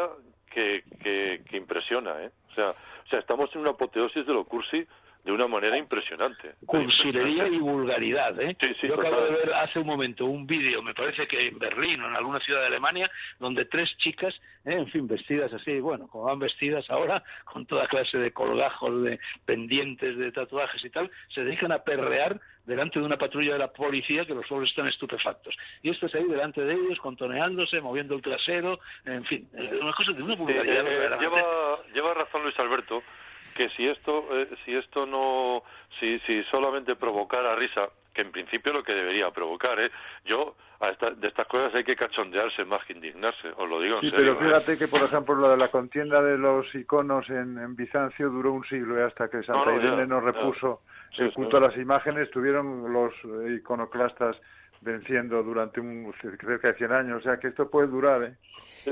que, 0.50 0.84
que, 1.02 1.42
que 1.48 1.56
impresiona, 1.56 2.22
¿eh? 2.22 2.30
O 2.50 2.54
sea, 2.54 2.70
o 2.70 3.06
sea, 3.08 3.18
estamos 3.18 3.54
en 3.54 3.62
una 3.62 3.70
apoteosis 3.70 4.26
de 4.26 4.32
lo 4.32 4.44
cursi 4.44 4.86
de 5.24 5.32
una 5.32 5.48
manera 5.48 5.78
impresionante. 5.78 6.54
Cursilería 6.66 7.48
y 7.48 7.58
vulgaridad, 7.58 8.38
¿eh? 8.40 8.56
Yo 8.82 8.94
acabo 8.94 9.22
de 9.22 9.30
ver 9.30 9.54
hace 9.54 9.78
un 9.78 9.86
momento 9.86 10.26
un 10.26 10.46
vídeo, 10.46 10.82
me 10.82 10.92
parece 10.92 11.26
que 11.26 11.48
en 11.48 11.58
Berlín 11.58 12.00
o 12.02 12.08
en 12.08 12.14
alguna 12.16 12.40
ciudad 12.40 12.60
de 12.60 12.66
Alemania, 12.66 13.10
donde 13.38 13.64
tres 13.64 13.96
chicas, 13.98 14.34
¿eh? 14.66 14.74
en 14.74 14.86
fin, 14.88 15.08
vestidas 15.08 15.50
así, 15.54 15.80
bueno, 15.80 16.08
como 16.08 16.24
van 16.24 16.38
vestidas 16.38 16.88
ahora, 16.90 17.22
con 17.44 17.64
toda 17.64 17.88
clase 17.88 18.18
de 18.18 18.32
colgajos, 18.32 19.02
de 19.02 19.18
pendientes, 19.46 20.18
de 20.18 20.30
tatuajes 20.30 20.84
y 20.84 20.90
tal, 20.90 21.10
se 21.34 21.42
dedican 21.42 21.72
a 21.72 21.78
perrear 21.78 22.38
delante 22.66 22.98
de 22.98 23.06
una 23.06 23.16
patrulla 23.16 23.54
de 23.54 23.58
la 23.58 23.72
policía 23.72 24.26
que 24.26 24.34
los 24.34 24.46
pobres 24.46 24.70
están 24.70 24.88
estupefactos. 24.88 25.56
Y 25.82 25.90
esto 25.90 26.06
es 26.06 26.14
ahí 26.14 26.24
delante 26.24 26.62
de 26.62 26.74
ellos, 26.74 26.98
contoneándose, 26.98 27.80
moviendo 27.80 28.14
el 28.14 28.22
trasero, 28.22 28.78
en 29.06 29.24
fin, 29.24 29.48
una 29.80 29.92
cosa 29.92 30.12
de 30.12 30.22
una 30.22 30.34
vulgaridad. 30.34 30.86
Eh, 30.86 31.16
lleva, 31.18 31.42
lleva 31.94 32.14
razón 32.14 32.42
Luis 32.42 32.58
Alberto 32.58 33.02
que 33.54 33.68
si 33.70 33.86
esto, 33.86 34.26
eh, 34.32 34.48
si 34.64 34.74
esto 34.74 35.06
no, 35.06 35.62
si, 36.00 36.18
si 36.20 36.42
solamente 36.44 36.96
provocara 36.96 37.54
risa, 37.54 37.88
que 38.12 38.22
en 38.22 38.30
principio 38.30 38.72
lo 38.72 38.82
que 38.82 38.92
debería 38.92 39.30
provocar, 39.30 39.78
¿eh? 39.80 39.90
Yo, 40.24 40.54
a 40.80 40.90
de 40.90 41.28
estas 41.28 41.46
cosas 41.48 41.74
hay 41.74 41.84
que 41.84 41.96
cachondearse 41.96 42.64
más 42.64 42.84
que 42.84 42.92
indignarse, 42.92 43.48
os 43.56 43.68
lo 43.68 43.80
digo 43.80 43.96
en 43.96 44.02
sí, 44.02 44.10
serio. 44.10 44.36
pero 44.38 44.48
fíjate 44.48 44.78
que, 44.78 44.88
por 44.88 45.02
ejemplo, 45.02 45.34
lo 45.34 45.50
de 45.50 45.56
la 45.56 45.68
contienda 45.68 46.22
de 46.22 46.38
los 46.38 46.72
iconos 46.74 47.28
en, 47.30 47.58
en 47.58 47.74
Bizancio 47.74 48.30
duró 48.30 48.52
un 48.52 48.64
siglo, 48.64 48.96
y 48.96 49.00
¿eh? 49.00 49.04
hasta 49.04 49.28
que 49.28 49.42
Santa 49.42 49.74
Irene 49.74 50.06
nos 50.06 50.22
repuso 50.22 50.82
el 51.18 51.32
culto 51.32 51.56
a 51.56 51.60
las 51.60 51.76
imágenes, 51.76 52.30
tuvieron 52.30 52.92
los 52.92 53.12
iconoclastas 53.48 54.36
venciendo 54.84 55.42
durante 55.42 55.80
un, 55.80 56.12
cerca 56.20 56.68
de 56.68 56.74
100 56.74 56.92
años, 56.92 57.18
o 57.18 57.22
sea 57.22 57.38
que 57.38 57.48
esto 57.48 57.68
puede 57.70 57.88
durar, 57.88 58.22
¿eh? 58.22 58.34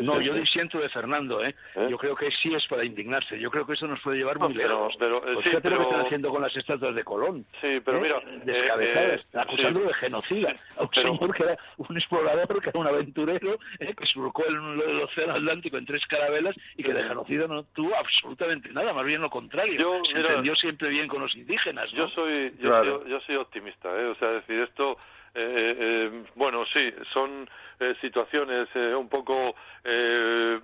No, 0.01 0.21
yo 0.21 0.35
disiento 0.35 0.79
de 0.79 0.89
Fernando, 0.89 1.45
¿eh? 1.45 1.55
¿eh? 1.75 1.87
Yo 1.91 1.99
creo 1.99 2.17
que 2.17 2.31
sí 2.31 2.55
es 2.55 2.67
para 2.67 2.85
indignarse. 2.85 3.39
Yo 3.39 3.51
creo 3.51 3.67
que 3.67 3.75
eso 3.75 3.87
nos 3.87 4.01
puede 4.01 4.19
llevar 4.19 4.39
muy 4.39 4.55
lejos. 4.55 4.95
Pero, 4.99 5.19
eh, 5.19 5.35
pues 5.35 5.45
fíjate 5.45 5.71
lo 5.71 5.79
que 5.79 5.83
están 5.85 6.07
haciendo 6.07 6.31
con 6.31 6.43
las 6.43 6.57
estatuas 6.57 6.95
de 6.95 7.05
Colón. 7.05 7.45
Sí, 7.61 7.81
pero 7.85 7.99
¿eh? 7.99 8.01
mira... 8.01 8.21
Descabezadas, 8.45 9.21
acusándolo 9.35 9.87
de 9.87 9.95
genocida. 9.95 10.57
A 10.77 10.83
un 10.83 10.95
señor 10.95 11.35
que 11.35 11.43
era 11.43 11.59
un 11.77 11.97
explorador, 11.97 12.63
que 12.63 12.71
era 12.71 12.81
un 12.81 12.87
aventurero, 12.87 13.59
que 13.79 14.07
surcó 14.07 14.45
el, 14.47 14.55
el, 14.57 15.03
océano 15.03 15.35
Atlántico 15.35 15.77
en 15.77 15.87
tres 15.87 16.07
carabelas 16.07 16.57
y 16.77 16.83
que 16.83 16.93
de 16.93 17.05
genocida 17.05 17.47
no 17.47 17.65
tuvo 17.65 17.95
absolutamente 17.97 18.71
nada, 18.73 18.93
más 18.93 19.05
bien 19.05 19.21
lo 19.21 19.31
contrario. 19.31 19.79
Yo, 19.79 20.01
Se 20.11 20.19
entendió 20.19 20.57
siempre 20.57 20.89
bien 20.89 21.09
con 21.09 21.21
los 21.21 21.35
indígenas, 21.37 21.93
¿no? 21.93 21.99
Yo 21.99 22.09
soy, 22.09 22.55
yo, 22.59 23.07
yo 23.07 23.21
soy 23.21 23.37
optimista, 23.37 23.89
¿eh? 24.01 24.07
O 24.07 24.15
sea, 24.15 24.29
decir, 24.29 24.61
esto 24.61 24.97
eh, 25.35 25.77
eh, 25.79 26.25
bueno, 26.35 26.65
sí, 26.67 26.93
son 27.13 27.49
eh, 27.81 27.95
situaciones 28.01 28.69
eh, 28.75 28.95
un 28.95 29.09
poco 29.09 29.55
eh, 29.85 30.61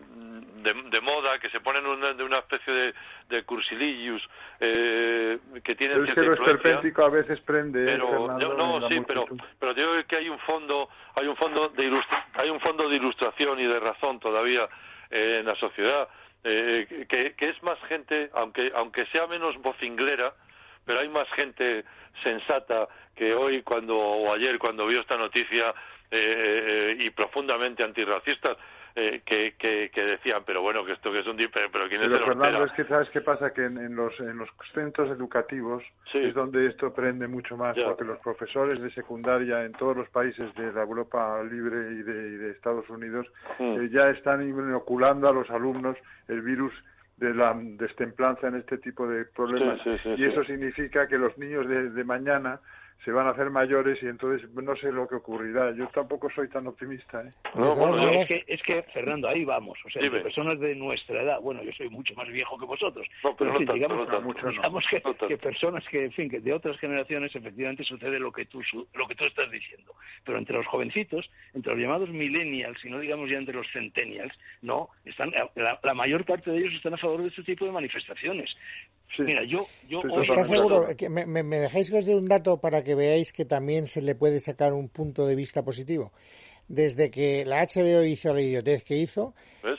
de, 0.63 1.01
moda 1.01 1.39
que 1.39 1.49
se 1.51 1.61
ponen 1.61 1.87
una, 1.87 2.13
de 2.13 2.23
una 2.23 2.39
especie 2.39 2.73
de, 2.73 2.95
de 3.29 3.45
cursilillos 3.45 4.23
eh, 4.61 5.39
que 5.65 5.75
tienen 5.75 6.07
es 6.07 6.15
que 6.15 6.21
esperpéntico 6.21 7.05
a 7.05 7.09
veces 7.09 7.41
prende 7.41 7.85
pero 7.85 8.37
no 8.39 8.89
sí 8.89 9.01
pero 9.07 9.25
pero 9.59 9.73
digo 9.73 9.91
que 10.07 10.17
hay 10.17 10.29
un 10.29 10.39
fondo 10.41 10.89
hay 11.15 11.27
un 11.27 11.37
fondo 11.37 11.69
de 11.71 12.01
hay 12.35 12.51
un 12.51 12.61
fondo 12.61 12.89
de 12.89 12.97
ilustración 12.97 13.59
y 13.61 13.67
de 13.67 13.81
razón 13.81 14.21
todavía 14.21 14.69
en 15.11 15.47
la 15.47 15.55
sociedad, 15.57 16.09
eh, 16.45 17.07
que, 17.09 17.35
que, 17.35 17.49
es 17.49 17.63
más 17.63 17.79
gente, 17.89 18.31
aunque, 18.35 18.73
aunque 18.75 19.07
sea 19.07 19.27
menos 19.27 19.57
vocinglera, 19.59 20.35
pero 20.89 21.01
hay 21.01 21.09
más 21.11 21.29
gente 21.37 21.85
sensata 22.23 22.89
que 23.15 23.35
hoy 23.35 23.63
cuando 23.63 23.95
o 23.95 24.33
ayer 24.33 24.59
cuando 24.59 24.87
vio 24.87 25.03
esta 25.03 25.19
noticia 25.19 25.75
eh, 26.11 26.97
y 26.99 27.11
profundamente 27.11 27.85
antirracistas 27.85 28.57
eh, 28.97 29.21
que, 29.25 29.55
que, 29.59 30.03
decían, 30.03 30.43
pero 30.47 30.63
bueno, 30.63 30.83
que 30.85 30.93
esto 30.93 31.13
que 31.13 31.21
es 31.21 31.27
un 31.27 31.37
pero, 31.37 31.71
pero 31.71 31.89
¿quién 31.89 32.03
es 32.03 32.09
pero 32.09 32.25
Fernando, 32.25 32.65
es 32.65 32.73
que 32.73 32.85
sabes 32.85 33.11
qué 33.11 33.21
pasa, 33.21 33.53
que 33.53 33.67
en, 33.67 33.95
los, 33.95 34.19
en 34.19 34.39
los 34.39 34.49
centros 34.73 35.11
educativos 35.11 35.85
es 36.15 36.35
donde 36.35 36.67
esto 36.67 36.93
prende 36.95 37.29
mucho 37.29 37.59
más, 37.59 37.77
porque 37.79 38.05
los 38.05 38.19
profesores 38.21 38.81
de 38.81 38.91
secundaria 38.93 39.65
en 39.67 39.73
todos 39.73 39.95
los 39.95 40.09
países 40.09 40.53
de 40.55 40.73
la 40.73 40.83
Europa 40.85 41.41
libre 41.45 41.93
y 41.93 42.03
de, 42.03 42.51
Estados 42.51 42.89
Unidos 42.89 43.27
mm. 43.59 43.83
eh, 43.83 43.89
ya 43.93 44.09
están 44.09 44.43
inoculando 44.43 45.29
a 45.29 45.33
los 45.33 45.49
alumnos 45.51 45.99
el 46.29 46.41
virus 46.41 46.73
de 47.19 47.35
la 47.35 47.55
destemplanza 47.55 48.49
en 48.49 48.57
este 48.57 48.79
tipo 48.79 49.09
de 49.09 49.25
problemas. 49.25 49.79
y 50.17 50.25
eso 50.25 50.45
significa 50.45 51.07
que 51.09 51.19
los 51.19 51.37
niños 51.37 51.67
de 51.69 52.05
mañana 52.05 52.61
se 53.05 53.13
van 53.13 53.27
a 53.27 53.31
hacer 53.31 53.51
mayores 53.51 54.03
y 54.03 54.07
entonces 54.07 54.49
no 54.55 54.77
sé 54.77 54.91
lo 54.91 55.07
que 55.07 55.17
ocurrirá. 55.17 55.73
Yo 55.73 55.87
tampoco 55.89 56.29
soy 56.31 56.49
tan 56.49 56.67
optimista. 56.67 57.23
¿eh? 57.23 57.31
No, 57.55 58.11
es, 58.13 58.29
que, 58.29 58.45
es 58.47 58.63
que, 58.63 58.83
Fernando, 58.95 59.29
ahí 59.29 59.45
vamos. 59.45 59.79
O 59.87 59.91
sea, 59.91 60.03
personas 60.11 60.59
de 60.59 60.75
nuestra 60.75 61.23
edad, 61.23 61.41
bueno, 61.41 61.63
yo 61.63 61.73
soy 61.73 61.89
mucho 61.89 62.15
más 62.15 62.29
viejo 62.29 62.59
que 62.59 62.67
vosotros, 62.67 63.07
pero, 63.39 63.59
digamos, 63.59 64.09
que, 65.29 65.39
personas 65.39 65.85
que, 65.89 66.05
en 66.05 66.13
fin, 66.13 66.29
que 66.29 66.41
de 66.41 66.53
otras 66.53 66.79
generaciones 66.79 67.35
efectivamente 67.35 67.85
sucede 67.85 68.19
lo 68.19 68.33
que 68.33 68.47
tú 68.47 68.63
lo 68.95 69.07
que 69.07 69.15
tú 69.15 69.25
estás 69.25 69.51
diciendo. 69.51 69.95
Pero 70.25 70.39
entre 70.39 70.57
los 70.57 70.67
jovencitos, 70.67 71.31
entre 71.55 71.73
los 71.73 71.81
llamados 71.81 72.11
millennials 72.11 72.85
y 72.85 72.91
no 72.91 72.99
digamos 72.99 73.31
ya 73.31 73.39
entre 73.39 73.55
los 73.55 73.67
centennials, 73.73 74.35
no, 74.63 74.91
están 75.05 75.33
la, 75.55 75.79
la 75.83 75.95
mayor 75.95 76.25
parte 76.25 76.51
de 76.51 76.59
ellos 76.59 76.75
están 76.75 76.95
a 76.95 76.99
favor 76.99 77.23
de 77.23 77.29
este 77.29 77.45
tipo 77.45 77.65
de 77.65 77.73
manifestaciones. 77.73 78.55
Mira, 79.19 79.45
yo, 79.45 79.67
yo 79.89 80.01
¿Estás 80.23 80.49
seguro? 80.49 80.87
Que 80.97 81.09
me, 81.09 81.27
me, 81.27 81.59
dejáis 81.59 81.91
que 81.91 81.99
os 81.99 82.05
dé 82.05 82.15
un 82.15 82.29
dato 82.29 82.61
para 82.61 82.85
que 82.85 82.95
veáis 82.95 83.33
que 83.33 83.45
también 83.45 83.87
se 83.87 84.03
le 84.03 84.15
puede 84.15 84.41
sacar 84.41 84.73
un 84.73 84.89
punto 84.89 85.27
de 85.27 85.35
vista 85.35 85.65
positivo. 85.65 86.13
Desde 86.69 87.11
que 87.11 87.45
la 87.47 87.65
HBO 87.65 88.05
hizo 88.05 88.35
la 88.35 88.43
idiotez 88.43 88.85
que 88.85 88.97
hizo, 88.97 89.35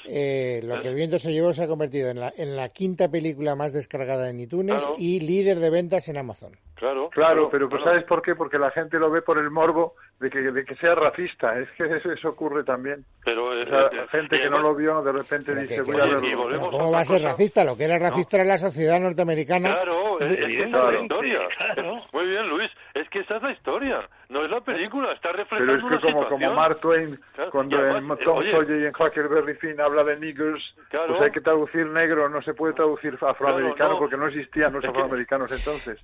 eh, 0.07 0.61
lo 0.63 0.81
que 0.81 0.89
el 0.89 0.95
viento 0.95 1.19
se 1.19 1.31
llevó 1.31 1.53
se 1.53 1.63
ha 1.63 1.67
convertido 1.67 2.09
en 2.09 2.19
la, 2.19 2.33
en 2.35 2.55
la 2.55 2.69
quinta 2.69 3.09
película 3.09 3.55
más 3.55 3.73
descargada 3.73 4.29
en 4.29 4.39
iTunes 4.39 4.87
y 4.97 5.19
líder 5.19 5.59
de 5.59 5.69
ventas 5.69 6.07
en 6.09 6.17
Amazon. 6.17 6.53
Claro, 6.75 7.09
claro, 7.09 7.49
pero 7.49 7.67
pues 7.67 7.83
¿sabes 7.83 8.05
por 8.05 8.21
qué? 8.21 8.35
Porque 8.35 8.57
la 8.57 8.71
gente 8.71 8.97
lo 8.99 9.11
ve 9.11 9.21
por 9.21 9.37
el 9.37 9.51
morbo 9.51 9.95
de 10.19 10.29
que, 10.29 10.39
de 10.39 10.63
que 10.63 10.75
sea 10.75 10.95
racista. 10.95 11.59
Es 11.59 11.67
que 11.77 11.83
eso, 12.13 12.29
ocurre 12.29 12.63
también. 12.63 13.03
Pero 13.25 13.53
eh, 13.53 13.65
la 13.65 13.87
eh, 13.87 14.07
gente 14.09 14.39
que 14.39 14.49
no 14.49 14.59
lo 14.59 14.75
vio 14.75 15.01
de 15.01 15.11
repente 15.11 15.53
dice, 15.55 15.81
voy 15.81 15.99
a 15.99 16.05
verlo. 16.05 16.69
¿Cómo 16.71 16.91
va 16.91 17.01
a 17.01 17.05
ser 17.05 17.21
racista? 17.21 17.65
Lo 17.65 17.75
que 17.75 17.83
era 17.83 17.99
racista 17.99 18.37
era 18.37 18.45
la 18.45 18.57
sociedad 18.57 18.99
norteamericana. 18.99 19.73
Claro, 19.73 20.21
es, 20.21 20.31
es 20.31 20.39
la 20.71 21.01
historia. 21.01 21.39
Muy 22.13 22.27
bien, 22.27 22.47
Luis. 22.47 22.71
Es 22.99 23.09
que 23.09 23.19
esa 23.19 23.37
es 23.37 23.43
la 23.43 23.51
historia. 23.51 24.07
No 24.29 24.43
es 24.43 24.51
la 24.51 24.61
película. 24.61 25.11
Está 25.13 25.31
reflejando 25.31 25.73
Pero 25.73 25.95
es 25.95 26.01
que 26.01 26.11
como, 26.11 26.27
como 26.27 26.53
Mark 26.53 26.79
Twain, 26.81 27.19
cuando 27.51 27.83
en 27.85 28.07
Tom 28.07 28.43
Sawyer 28.51 28.81
y 28.81 28.85
en 28.85 28.93
Huckleberry 28.93 29.55
Finn 29.55 29.79
habla 29.79 30.03
de 30.03 30.17
niggers, 30.17 30.61
pues 30.89 31.21
hay 31.21 31.31
que 31.31 31.41
traducir 31.41 31.85
negro. 31.87 32.29
No 32.29 32.41
se 32.41 32.53
puede 32.53 32.73
traducir 32.73 33.17
afroamericano 33.21 33.97
porque 33.97 34.17
no 34.17 34.27
existían 34.27 34.73
los 34.73 34.83
afroamericanos 34.83 35.51
entonces 35.51 35.99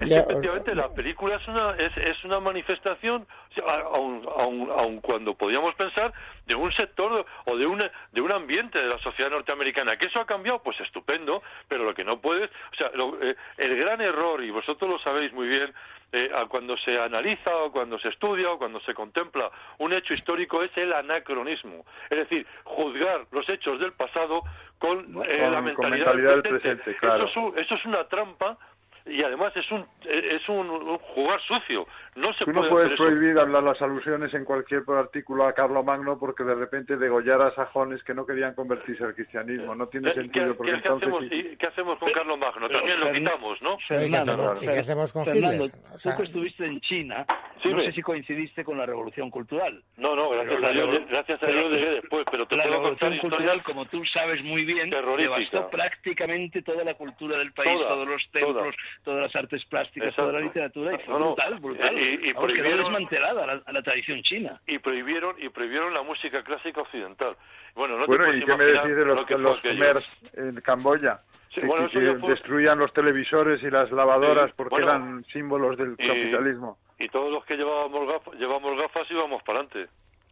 la 0.76 0.90
película 0.90 1.36
es 1.36 1.48
una, 1.48 1.72
es, 1.72 1.96
es 1.98 2.24
una 2.24 2.40
manifestación, 2.40 3.26
aun, 3.66 5.00
cuando 5.02 5.36
podíamos 5.36 5.74
pensar, 5.76 6.14
de 6.46 6.56
un 6.56 6.72
sector 6.74 7.26
o 7.46 7.58
de 7.58 7.66
un, 7.66 7.84
de 8.12 8.22
un 8.22 8.32
ambiente 8.32 8.78
de 8.80 8.88
la 8.88 9.00
sociedad 9.00 9.32
norteamericana. 9.32 9.98
¿Que 9.98 10.06
eso 10.06 10.20
ha 10.20 10.26
cambiado? 10.26 10.62
Pues 10.64 10.80
estupendo, 10.82 11.42
pero 11.68 11.84
lo 11.84 11.94
que 11.94 12.04
no 12.04 12.20
puedes, 12.20 12.50
o 12.50 12.76
sea, 12.76 12.92
eh, 13.22 13.36
el 13.58 13.78
gran 13.78 14.02
error, 14.02 14.44
y 14.44 14.52
vosotros 14.52 14.90
lo 14.90 15.00
sabéis 15.00 15.34
muy 15.34 15.48
bien, 15.48 15.74
eh, 16.16 16.30
cuando 16.48 16.78
se 16.78 16.98
analiza 16.98 17.54
o 17.58 17.72
cuando 17.72 18.00
se 18.00 18.10
estudia 18.10 18.50
o 18.52 18.58
cuando 18.58 18.80
se 18.80 18.94
contempla 18.94 19.52
un 19.80 19.92
hecho 19.92 20.14
histórico 20.14 20.64
es 20.64 20.76
el 20.78 20.94
anacronismo. 20.94 21.86
Es 22.10 22.20
decir, 22.20 22.48
juzgar 22.64 23.26
los 23.32 23.48
hechos 23.50 23.80
del 23.80 23.92
pasado 23.92 24.44
con, 24.80 25.24
eh, 25.28 25.50
la 25.50 25.62
mentalidad, 25.62 26.16
del 26.16 26.42
presente. 26.42 26.92
eso, 26.92 27.54
eso 27.58 27.76
es 27.76 27.86
una 27.86 28.08
trampa 28.08 28.58
y 29.06 29.24
además 29.24 29.56
es 29.56 29.70
un 29.72 29.86
es 30.04 30.48
un, 30.50 30.68
jugar 30.98 31.40
sucio. 31.42 31.88
No 32.16 32.34
se 32.34 32.46
Tú 32.46 32.54
no 32.54 32.68
puedes 32.70 32.98
prohibir 32.98 33.38
hablar 33.38 33.64
las 33.64 33.82
alusiones 33.82 34.34
en 34.34 34.46
cualquier 34.46 34.84
artículo 34.88 35.46
a 35.46 35.54
Carlo 35.54 35.84
Magno 35.84 36.18
porque 36.18 36.44
de 36.44 36.56
repente 36.56 36.98
degollar 36.98 37.42
a 37.42 37.54
sajones 37.56 38.04
que 38.04 38.14
no 38.14 38.26
querían 38.26 38.56
convertirse 38.56 39.04
al 39.04 39.14
cristianismo. 39.14 39.76
No 39.76 39.88
tiene 39.88 40.12
eh, 40.12 40.16
sentido. 40.16 40.56
porque 40.56 40.82
¿qué, 40.82 40.88
hacemos, 40.88 41.24
¿Qué 41.30 41.68
hacemos 41.68 42.00
con 42.00 42.12
Carlo 42.14 42.38
Magno? 42.38 42.70
También 42.70 43.00
lo 43.00 43.12
quitamos, 43.12 43.62
¿no? 43.62 43.78
Fernando, 43.88 44.60
¿qué 44.60 44.80
hacemos 44.80 45.14
con 45.14 45.26
Fernando, 45.26 45.70
tú 45.70 46.10
que 46.18 46.24
estuviste 46.24 46.66
en 46.66 46.80
China, 46.82 47.26
no 47.64 47.82
sé 47.82 47.92
si 47.92 48.02
coincidiste 48.02 48.64
con 48.64 48.78
la 48.78 48.86
Revolución 48.86 49.30
Cultural. 49.30 49.82
No, 49.98 50.16
no, 50.16 50.30
gracias 50.30 50.64
a 50.64 50.70
Dios, 50.70 51.08
gracias 51.10 51.44
a 51.44 51.48
Dios 51.48 51.72
llegué 51.72 51.90
después, 51.92 52.26
pero 52.32 52.48
te 52.48 52.56
la 52.56 52.64
puedo 52.64 52.76
Revolución 52.76 53.18
Cultural, 53.20 53.64
como 53.64 53.86
tú 53.86 54.04
sabes 54.06 54.44
muy 54.44 54.66
bien, 54.66 54.90
devastó 54.90 55.70
prácticamente 55.70 56.62
toda 56.62 56.84
la 56.84 56.94
cultura 56.94 57.38
del 57.38 57.52
país, 57.54 57.80
todos 57.88 58.08
los 58.08 58.22
templos, 58.32 58.76
todas 59.04 59.22
las 59.22 59.36
artes 59.36 59.64
plásticas, 59.66 60.16
toda 60.16 60.34
la 60.34 60.40
literatura, 60.40 60.94
y 60.94 60.98
fue 61.00 61.16
brutal, 61.16 61.60
brutal. 61.60 61.98
Y, 61.98 62.34
prohibieron, 62.34 62.92
desmantelada 62.92 63.46
la, 63.46 63.72
la, 63.72 63.82
tradición 63.82 64.22
china. 64.24 64.60
Y 64.68 64.80
prohibieron, 64.80 65.36
y 65.40 65.50
prohibieron 65.50 65.94
la 65.94 66.04
música 66.04 66.44
clásica 66.44 66.82
occidental. 66.82 67.36
Bueno, 67.76 67.98
no 67.98 68.08
bueno 68.08 68.34
¿y 68.34 68.44
qué 68.44 68.56
me 68.56 68.66
decís 68.66 68.96
de 68.96 69.06
los, 69.06 69.30
los 69.30 69.62
Khmers 69.62 70.06
en 70.34 70.62
Camboya? 70.62 71.20
que, 71.62 72.28
destruían 72.28 72.80
los 72.80 72.92
televisores 72.94 73.62
y 73.64 73.70
las 73.70 73.92
lavadoras 73.92 74.52
porque 74.56 74.76
eran 74.76 75.24
símbolos 75.26 75.78
del 75.78 75.96
capitalismo. 75.96 76.78
Y 77.00 77.10
todos 77.10 77.32
los 77.32 77.46
que 77.46 77.56
llevábamos 77.56 78.08
gafas, 78.08 78.34
llevamos 78.36 78.78
gafas 78.78 79.10
íbamos 79.10 79.44
para 79.44 79.60
adelante. 79.60 79.92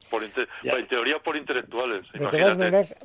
Por 0.09 0.23
en 0.23 0.87
teoría 0.87 1.19
por 1.19 1.35
intelectuales. 1.35 2.05
De 2.13 2.27
todas 2.27 2.57
maneras, 2.57 2.95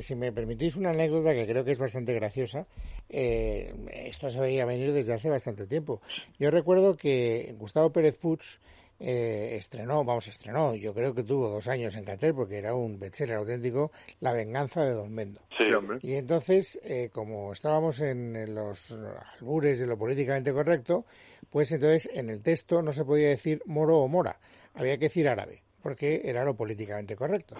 si 0.00 0.14
me 0.14 0.32
permitís 0.32 0.76
una 0.76 0.90
anécdota 0.90 1.34
que 1.34 1.46
creo 1.46 1.64
que 1.64 1.72
es 1.72 1.78
bastante 1.78 2.14
graciosa, 2.14 2.66
eh, 3.08 3.72
esto 4.06 4.28
se 4.28 4.40
veía 4.40 4.64
venir 4.64 4.92
desde 4.92 5.12
hace 5.12 5.30
bastante 5.30 5.66
tiempo. 5.66 6.00
Yo 6.38 6.50
recuerdo 6.50 6.96
que 6.96 7.54
Gustavo 7.58 7.92
Pérez 7.92 8.18
Puig 8.18 8.40
eh, 9.00 9.56
estrenó, 9.56 10.04
vamos, 10.04 10.28
estrenó, 10.28 10.74
yo 10.74 10.94
creo 10.94 11.14
que 11.14 11.24
tuvo 11.24 11.48
dos 11.48 11.66
años 11.68 11.96
en 11.96 12.04
Catel 12.04 12.34
porque 12.34 12.58
era 12.58 12.74
un 12.74 12.98
bestseller 12.98 13.36
auténtico, 13.36 13.90
La 14.20 14.32
venganza 14.32 14.84
de 14.84 14.92
Don 14.92 15.12
Mendo. 15.12 15.40
Sí, 15.58 15.64
hombre. 15.72 15.98
Y 16.02 16.14
entonces, 16.14 16.80
eh, 16.84 17.10
como 17.12 17.52
estábamos 17.52 18.00
en, 18.00 18.54
los 18.54 18.92
albures 19.40 19.80
de 19.80 19.86
lo 19.86 19.98
políticamente 19.98 20.52
correcto, 20.52 21.04
pues 21.50 21.72
entonces 21.72 22.08
en 22.14 22.30
el 22.30 22.42
texto 22.42 22.82
no 22.82 22.92
se 22.92 23.04
podía 23.04 23.28
decir 23.28 23.62
moro 23.66 23.98
o 23.98 24.08
mora, 24.08 24.38
había 24.74 24.96
que 24.96 25.06
decir 25.06 25.28
árabe 25.28 25.63
porque 25.84 26.22
era 26.24 26.46
lo 26.46 26.56
políticamente 26.56 27.14
correcto. 27.14 27.56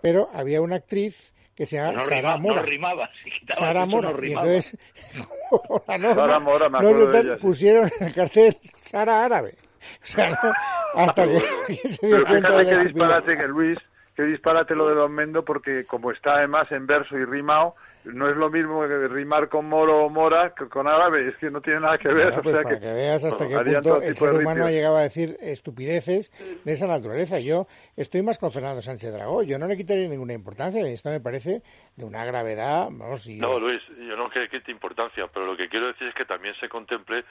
Pero 0.00 0.30
había 0.32 0.62
una 0.62 0.76
actriz 0.76 1.34
que 1.54 1.66
se 1.66 1.76
llama 1.76 2.00
Sara 2.00 2.38
Mora. 2.38 2.56
No 2.62 2.66
rimaba, 2.66 3.10
Sara 3.48 3.84
Mora. 3.84 4.12
y 4.22 4.28
entonces, 4.28 4.78
Sara 5.86 6.40
Mora, 6.40 6.70
me 6.70 6.78
acuerdo 6.78 7.12
de 7.12 7.20
ella, 7.20 7.36
pusieron 7.36 7.92
en 8.00 8.06
el 8.06 8.14
cartel 8.14 8.56
Sara 8.74 9.26
Árabe. 9.26 9.56
O 10.02 10.06
sea, 10.06 10.30
no, 10.30 10.52
hasta 10.94 11.28
que, 11.28 11.38
se 11.86 12.06
dio 12.06 12.26
cuenta 12.26 12.56
de 12.56 12.64
que 12.64 12.78
disparate 12.78 13.36
que 13.36 13.46
Luis, 13.46 13.78
que 14.16 14.22
disparate 14.22 14.74
lo 14.74 14.88
de 14.88 14.94
Don 14.94 15.12
Mendo, 15.12 15.44
porque 15.44 15.84
como 15.84 16.10
está 16.10 16.36
además 16.36 16.72
en 16.72 16.86
verso 16.86 17.18
y 17.18 17.24
rimado, 17.26 17.74
no 18.04 18.30
es 18.30 18.36
lo 18.36 18.48
mismo 18.48 18.80
que 18.82 19.08
rimar 19.08 19.48
con 19.48 19.68
moro 19.68 20.06
o 20.06 20.08
mora 20.08 20.54
que 20.56 20.68
con 20.68 20.88
árabe, 20.88 21.28
es 21.28 21.36
que 21.36 21.50
no 21.50 21.60
tiene 21.60 21.80
nada 21.80 21.98
que 21.98 22.08
ver. 22.08 22.32
o 22.38 22.42
pues 22.42 22.54
sea 22.54 22.64
para 22.64 22.78
que, 22.78 22.86
veas 22.86 23.24
hasta 23.24 23.46
qué 23.46 23.58
punto 23.58 24.00
el 24.00 24.16
ser 24.16 24.32
humano 24.32 24.64
ha 24.64 24.70
llegado 24.70 24.96
a 24.96 25.02
decir 25.02 25.36
estupideces 25.40 26.30
de 26.64 26.72
esa 26.72 26.86
naturaleza. 26.86 27.40
Yo 27.40 27.66
estoy 27.94 28.22
más 28.22 28.38
con 28.38 28.52
Fernando 28.52 28.80
Sánchez 28.80 29.12
Dragó, 29.12 29.42
yo 29.42 29.58
no 29.58 29.66
le 29.66 29.76
quitaría 29.76 30.08
ninguna 30.08 30.32
importancia, 30.32 30.86
esto 30.86 31.10
me 31.10 31.20
parece 31.20 31.62
de 31.96 32.04
una 32.04 32.24
gravedad, 32.24 32.88
vamos, 32.90 33.26
y... 33.26 33.38
No, 33.38 33.58
Luis, 33.58 33.82
yo 33.98 34.16
no 34.16 34.30
quiero 34.30 34.48
quite 34.48 34.70
importancia, 34.70 35.26
pero 35.32 35.44
lo 35.44 35.56
que 35.56 35.68
quiero 35.68 35.88
decir 35.88 36.08
es 36.08 36.14
que 36.14 36.24
también 36.24 36.54
se 36.58 36.68
contemple 36.70 37.24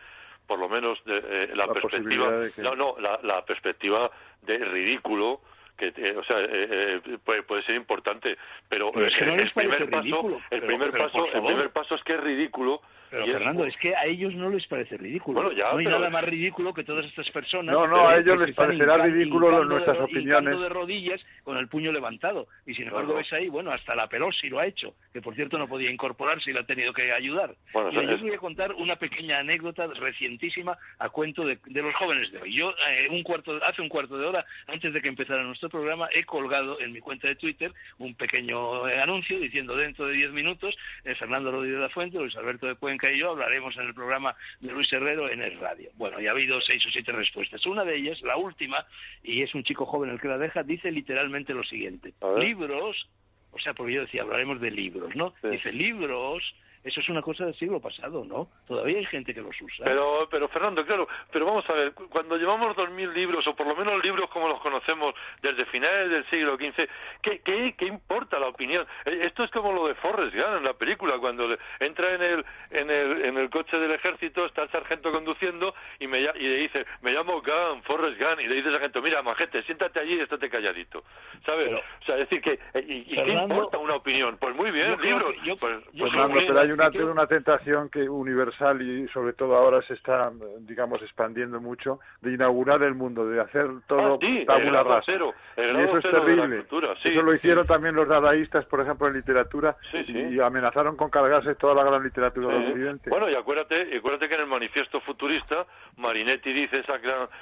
por 0.45 0.59
lo 0.59 0.69
menos 0.69 1.03
de, 1.05 1.17
eh, 1.17 1.55
la, 1.55 1.67
perspectiva 1.67 2.29
no 2.57 2.75
no 2.75 2.99
la, 2.99 3.19
la 3.23 3.43
perspectiva 3.43 4.11
de 4.43 4.59
ridículo 4.59 5.41
que 5.77 5.93
eh, 5.95 6.15
o 6.15 6.23
sea 6.23 6.39
eh, 6.39 7.01
eh, 7.05 7.17
puede, 7.23 7.43
puede, 7.43 7.63
ser 7.63 7.75
importante 7.75 8.37
pero, 8.69 8.93
el, 8.93 9.11
primer 9.11 9.89
paso 9.89 10.41
el 10.51 10.61
primer 10.61 10.91
paso 10.91 11.25
el 11.33 11.43
primer 11.43 11.69
paso 11.71 11.95
es 11.95 12.03
que 12.03 12.13
es 12.13 12.19
ridículo 12.21 12.81
pero 13.09 13.25
Fernando, 13.27 13.65
es... 13.65 13.77
que 13.77 13.95
a 13.95 14.05
ellos 14.05 14.33
no 14.33 14.49
les 14.49 14.65
parece 14.67 14.97
ridículo. 14.97 15.41
Bueno, 15.41 15.55
ya, 15.55 15.71
no 15.71 15.77
hay 15.77 15.85
nada 15.85 16.09
más 16.09 16.23
ridículo 16.23 16.73
que 16.73 16.83
todas 16.83 17.05
estas 17.05 17.29
personas. 17.31 17.73
No, 17.73 17.87
no, 17.87 18.07
a 18.07 18.17
ellos 18.17 18.39
les 18.39 18.55
parecerá 18.55 18.97
ridículo 18.97 19.63
nuestras 19.63 19.99
opiniones. 19.99 20.59
de 20.59 20.69
rodillas 20.69 21.25
con 21.43 21.57
el 21.57 21.67
puño 21.67 21.91
levantado. 21.91 22.47
Y 22.65 22.73
sin 22.73 22.87
embargo 22.87 23.13
ves 23.13 23.31
ahí, 23.33 23.47
bueno, 23.47 23.71
hasta 23.71 23.95
la 23.95 24.07
Pelosi 24.07 24.49
lo 24.49 24.59
ha 24.59 24.65
hecho, 24.65 24.95
que 25.13 25.21
por 25.21 25.35
cierto 25.35 25.57
no 25.57 25.67
podía 25.67 25.91
incorporarse 25.91 26.49
y 26.49 26.53
le 26.53 26.59
ha 26.59 26.65
tenido 26.65 26.93
que 26.93 27.11
ayudar. 27.11 27.55
Bueno, 27.73 27.91
yo 27.91 28.15
os 28.15 28.21
voy 28.21 28.33
a 28.33 28.37
contar 28.37 28.73
una 28.73 28.95
pequeña 28.95 29.39
anécdota 29.39 29.87
recientísima 29.87 30.77
a 30.99 31.09
cuento 31.09 31.45
de, 31.45 31.57
los 31.65 31.95
jóvenes 31.95 32.31
de 32.31 32.41
hoy. 32.41 32.53
Yo, 32.53 32.73
un 33.11 33.23
cuarto, 33.23 33.59
hace 33.63 33.81
un 33.81 33.89
cuarto 33.89 34.17
de 34.17 34.25
hora, 34.25 34.45
antes 34.67 34.91
de 34.93 35.01
que 35.01 35.07
empezara 35.07 35.43
nuestro 35.43 35.64
vuestro 35.65 35.79
programa, 35.79 36.09
he 36.13 36.23
colgado 36.23 36.79
en 36.79 36.91
mi 36.91 36.99
cuenta 36.99 37.27
de 37.27 37.35
Twitter 37.35 37.73
un 37.97 38.13
pequeño 38.15 38.87
eh, 38.87 39.01
anuncio 39.01 39.39
diciendo 39.39 39.75
dentro 39.75 40.07
de 40.07 40.13
diez 40.13 40.31
minutos 40.31 40.75
eh, 41.03 41.15
Fernando 41.15 41.51
Rodríguez 41.51 41.77
de 41.77 41.83
la 41.83 41.89
Fuente, 41.89 42.19
Luis 42.19 42.35
Alberto 42.35 42.67
de 42.67 42.75
Cuenca 42.75 43.11
y 43.11 43.19
yo 43.19 43.31
hablaremos 43.31 43.75
en 43.77 43.87
el 43.87 43.93
programa 43.93 44.35
de 44.59 44.71
Luis 44.71 44.91
Herrero 44.93 45.29
en 45.29 45.41
el 45.41 45.59
radio. 45.59 45.89
Bueno, 45.95 46.21
y 46.21 46.27
ha 46.27 46.31
habido 46.31 46.61
seis 46.61 46.85
o 46.85 46.91
siete 46.91 47.11
respuestas. 47.11 47.65
Una 47.65 47.83
de 47.83 47.95
ellas, 47.95 48.21
la 48.21 48.37
última, 48.37 48.85
y 49.23 49.41
es 49.41 49.55
un 49.55 49.63
chico 49.63 49.85
joven 49.85 50.11
el 50.11 50.19
que 50.19 50.27
la 50.27 50.37
deja, 50.37 50.63
dice 50.63 50.91
literalmente 50.91 51.53
lo 51.53 51.63
siguiente. 51.63 52.13
Libros, 52.37 53.07
o 53.51 53.59
sea, 53.59 53.73
porque 53.73 53.93
yo 53.93 54.01
decía, 54.01 54.21
hablaremos 54.21 54.61
de 54.61 54.71
libros, 54.71 55.15
¿no? 55.15 55.33
Dice, 55.41 55.71
libros 55.71 56.43
eso 56.85 56.99
es 57.01 57.09
una 57.09 57.23
cosa 57.23 57.45
del 57.45 57.55
siglo 57.55 57.79
pasado, 57.79 58.23
¿no? 58.23 58.47
Todavía 58.67 58.99
hay 58.99 59.05
gente 59.05 59.33
que 59.33 59.41
los 59.41 59.59
usa. 59.59 59.85
Pero, 59.85 60.27
pero 60.29 60.47
Fernando, 60.49 60.85
claro, 60.85 61.07
pero 61.31 61.47
vamos 61.47 61.67
a 61.67 61.73
ver, 61.73 61.93
cuando 61.93 62.37
llevamos 62.37 62.75
dos 62.75 62.91
mil 62.91 63.11
libros, 63.11 63.45
o 63.47 63.55
por 63.55 63.65
lo 63.65 63.75
menos 63.75 64.03
libros 64.03 64.29
como 64.29 64.47
los 64.47 64.61
conocemos 64.61 65.15
desde 65.41 65.65
finales 65.65 66.11
del 66.11 66.29
siglo 66.29 66.55
XV, 66.57 66.87
¿qué, 67.23 67.39
qué, 67.39 67.73
qué 67.75 67.85
importa 67.87 68.37
la 68.37 68.49
opinión? 68.49 68.85
Eh, 69.05 69.21
esto 69.23 69.43
es 69.43 69.49
como 69.49 69.73
lo 69.73 69.87
de 69.87 69.95
Forrest 69.95 70.35
Gump 70.35 70.57
en 70.57 70.63
la 70.63 70.73
película, 70.73 71.17
cuando 71.17 71.47
le, 71.47 71.57
entra 71.79 72.13
en 72.13 72.21
el, 72.21 72.45
en, 72.69 72.91
el, 72.91 73.25
en 73.25 73.37
el 73.39 73.49
coche 73.49 73.77
del 73.77 73.91
ejército, 73.91 74.45
está 74.45 74.61
el 74.61 74.69
sargento 74.69 75.11
conduciendo 75.11 75.73
y, 75.99 76.05
me, 76.05 76.19
y 76.19 76.47
le 76.47 76.57
dice, 76.57 76.85
me 77.01 77.13
llamo 77.13 77.41
Gunn, 77.41 77.81
Forrest 77.81 78.21
Gump, 78.21 78.41
y 78.41 78.47
le 78.47 78.55
dice 78.57 78.67
al 78.67 78.75
sargento, 78.75 79.01
mira, 79.01 79.23
majete, 79.23 79.63
siéntate 79.63 80.01
allí 80.01 80.17
y 80.17 80.19
estate 80.19 80.51
calladito. 80.51 81.03
¿Sabes? 81.47 81.73
o 81.73 82.05
sea, 82.05 82.15
decir 82.15 82.41
que, 82.41 82.59
eh, 82.75 82.85
¿y, 82.87 83.05
qué 83.05 83.31
importa 83.31 83.79
una 83.79 83.95
opinión? 83.95 84.37
Pues 84.37 84.55
muy 84.55 84.69
bien, 84.69 85.01
libros. 85.01 85.33
pues, 85.59 85.83
pues 85.97 86.13
hay 86.13 86.74
una, 86.75 87.11
una 87.11 87.27
tentación 87.27 87.89
que 87.89 88.07
universal 88.07 88.81
y 88.81 89.07
sobre 89.09 89.33
todo 89.33 89.55
ahora 89.55 89.81
se 89.87 89.93
está, 89.95 90.31
digamos, 90.59 91.01
expandiendo 91.01 91.59
mucho 91.59 91.99
de 92.21 92.33
inaugurar 92.33 92.83
el 92.83 92.95
mundo, 92.95 93.27
de 93.27 93.41
hacer 93.41 93.67
todo 93.87 94.19
ah, 94.21 94.43
tabula 94.45 94.83
rasa. 94.83 95.11
y 95.11 95.15
eso 95.15 95.97
es 95.97 96.03
terrible. 96.03 96.65
eso 97.03 97.21
lo 97.21 97.33
hicieron 97.33 97.65
también 97.65 97.95
los 97.95 98.07
dadaístas, 98.07 98.65
por 98.65 98.81
ejemplo, 98.81 99.07
en 99.07 99.13
literatura 99.13 99.75
y 100.07 100.39
amenazaron 100.39 100.95
con 100.95 101.09
cargarse 101.09 101.55
toda 101.55 101.73
la 101.73 101.83
gran 101.83 102.03
literatura 102.03 102.49
del 102.49 102.67
Occidente. 102.71 103.09
Bueno, 103.09 103.29
y 103.29 103.35
acuérdate, 103.35 103.97
acuérdate 103.97 104.27
que 104.27 104.35
en 104.35 104.41
el 104.41 104.47
manifiesto 104.47 104.99
futurista 105.01 105.65
Marinetti 105.97 106.51
dice 106.51 106.79
esa 106.79 106.95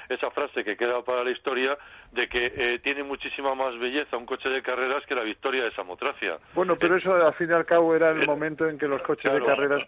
esa 0.09 0.31
frase 0.31 0.63
que 0.63 0.77
queda 0.77 1.01
para 1.03 1.23
la 1.23 1.31
historia 1.31 1.77
de 2.11 2.27
que 2.27 2.51
eh, 2.55 2.79
tiene 2.79 3.03
muchísima 3.03 3.55
más 3.55 3.77
belleza 3.79 4.17
un 4.17 4.25
coche 4.25 4.49
de 4.49 4.61
carreras 4.61 5.03
que 5.05 5.15
la 5.15 5.23
victoria 5.23 5.63
de 5.63 5.71
Samotracia. 5.71 6.37
Bueno, 6.53 6.75
pero 6.79 6.95
eh, 6.95 6.99
eso 6.99 7.13
al 7.13 7.33
fin 7.33 7.49
y 7.49 7.53
al 7.53 7.65
cabo 7.65 7.95
era 7.95 8.11
el 8.11 8.23
eh, 8.23 8.25
momento 8.25 8.67
en 8.67 8.77
que 8.77 8.87
los 8.87 9.01
coches 9.01 9.22
de 9.31 9.45
carreras 9.45 9.83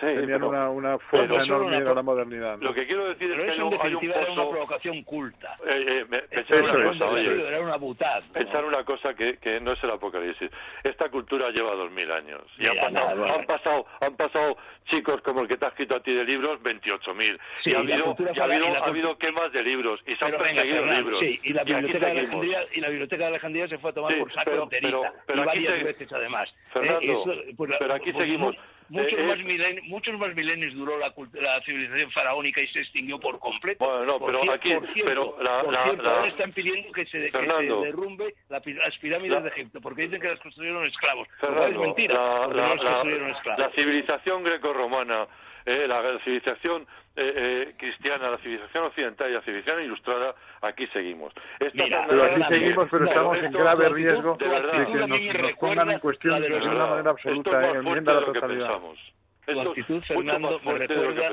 tenían 0.00 0.42
una, 0.42 0.70
una 0.70 0.98
fuerza 0.98 1.42
enorme 1.42 1.76
a 1.76 1.94
la 1.94 2.02
modernidad. 2.02 2.58
Lo 2.60 2.72
que 2.72 2.86
quiero 2.86 3.08
decir 3.08 3.30
es 3.30 3.36
que 3.36 3.50
hay, 3.50 3.60
un 3.60 4.04
era 4.04 4.32
una 4.32 4.48
provocación 4.48 5.02
culta. 5.02 5.56
Eh, 5.66 6.06
eh, 6.10 6.22
pensar 6.30 6.62
una 6.62 6.84
cosa, 6.84 7.06
oye, 7.06 7.48
era 7.48 7.60
una 7.60 7.76
butad, 7.76 8.22
pensar 8.32 8.64
una 8.64 8.84
cosa 8.84 9.14
que, 9.14 9.36
que 9.38 9.60
no 9.60 9.72
es 9.72 9.84
el 9.84 9.90
apocalipsis. 9.90 10.50
Esta 10.82 11.08
cultura 11.10 11.50
lleva 11.50 11.74
dos 11.74 11.90
mil 11.90 12.10
años. 12.10 12.42
Y 12.58 12.66
han, 12.66 12.76
pasado, 12.76 13.24
han, 13.24 13.46
pasado, 13.46 13.86
han 14.00 14.16
pasado 14.16 14.56
chicos 14.86 15.20
como 15.22 15.42
el 15.42 15.48
que 15.48 15.56
te 15.56 15.66
ha 15.66 15.68
escrito 15.68 15.96
a 15.96 16.00
ti 16.00 16.12
de 16.12 16.24
libros, 16.24 16.60
28.000. 16.62 17.38
Sí, 17.62 17.70
y 17.70 17.74
ha 17.74 17.78
habido, 17.78 18.16
y 18.18 18.38
ha 18.38 18.44
habido, 18.44 18.66
ha 18.66 18.86
habido 18.86 19.18
quemas 19.18 19.52
de 19.52 19.62
libros 19.62 20.00
y 20.06 20.14
se 20.16 20.24
han 20.24 20.32
perseguido 20.32 20.86
libros. 20.86 21.20
Sí, 21.20 21.40
y 21.42 21.52
la, 21.52 21.64
biblioteca 21.64 22.06
de 22.06 22.12
Alejandría, 22.12 22.66
y 22.72 22.80
la 22.80 22.88
biblioteca 22.88 23.22
de 23.24 23.28
Alejandría 23.28 23.68
se 23.68 23.78
fue 23.78 23.90
a 23.90 23.94
tomar 23.94 24.18
por 24.18 24.32
saco 24.32 24.50
pero, 24.50 24.62
enterita. 24.64 25.12
Pero, 25.26 25.42
y 25.42 25.46
varias 25.46 25.84
veces 25.84 26.12
además. 26.12 26.54
Fernando, 26.72 27.24
pues 27.56 27.72
pero 27.78 27.94
aquí 27.94 28.12
pues 28.12 28.24
seguimos. 28.24 28.56
Muchos, 28.88 29.18
eh, 29.18 29.22
más 29.22 29.38
milenios, 29.38 29.84
muchos 29.86 30.18
más 30.18 30.34
milenios 30.34 30.74
duró 30.74 30.98
la, 30.98 31.12
la, 31.34 31.60
civilización 31.62 32.10
faraónica 32.10 32.60
y 32.60 32.66
se 32.68 32.80
extinguió 32.80 33.20
por 33.20 33.38
completo. 33.38 33.84
Bueno, 33.84 34.04
no, 34.04 34.26
pero 34.26 34.40
por 34.40 34.50
aquí, 34.50 34.70
pero 35.04 35.36
la, 35.42 35.62
por 35.62 35.72
la, 35.72 35.92
la, 35.92 36.10
ahora 36.16 36.28
están 36.28 36.52
pidiendo 36.52 36.90
que 36.92 37.04
se, 37.06 37.30
que 37.30 37.46
se 37.46 37.74
derrumbe 37.84 38.34
la, 38.48 38.62
las 38.64 38.98
pirámides 38.98 39.42
de 39.42 39.48
Egipto, 39.50 39.80
porque 39.80 40.02
dicen 40.02 40.20
que 40.20 40.28
las 40.28 40.40
construyeron 40.40 40.86
esclavos. 40.86 41.28
Fernando, 41.40 41.66
es 41.66 41.78
mentira, 41.78 42.14
no 42.14 42.52
las 42.54 42.80
construyeron 42.80 43.30
esclavos. 43.30 43.60
La 43.60 43.70
civilización 43.72 44.42
greco-romana 44.42 45.26
eh, 45.68 45.86
la 45.86 46.18
civilización 46.24 46.86
eh, 47.14 47.32
eh, 47.36 47.74
cristiana, 47.76 48.30
la 48.30 48.38
civilización 48.38 48.84
occidental 48.84 49.30
y 49.30 49.34
la 49.34 49.42
civilización 49.42 49.82
ilustrada, 49.82 50.34
aquí 50.62 50.86
seguimos. 50.88 51.34
pero 51.58 52.24
aquí 52.24 52.42
seguimos, 52.48 52.88
pero 52.90 53.04
estamos 53.04 53.36
en 53.38 53.52
grave 53.52 53.88
riesgo 53.90 54.36
de, 54.36 54.46
que 54.46 55.38
nos, 55.42 55.52
pongan 55.58 55.90
en 55.90 55.98
cuestión 55.98 56.40
de, 56.40 56.54
una 56.54 56.86
manera 56.86 57.10
absoluta, 57.10 57.70
enmienda 57.70 58.14
la 58.14 58.24
totalidad. 58.24 58.80
Esto 59.48 59.70
actitud, 59.70 60.02
Fernando, 60.02 60.60
me 60.62 60.74
recuerda, 60.74 61.30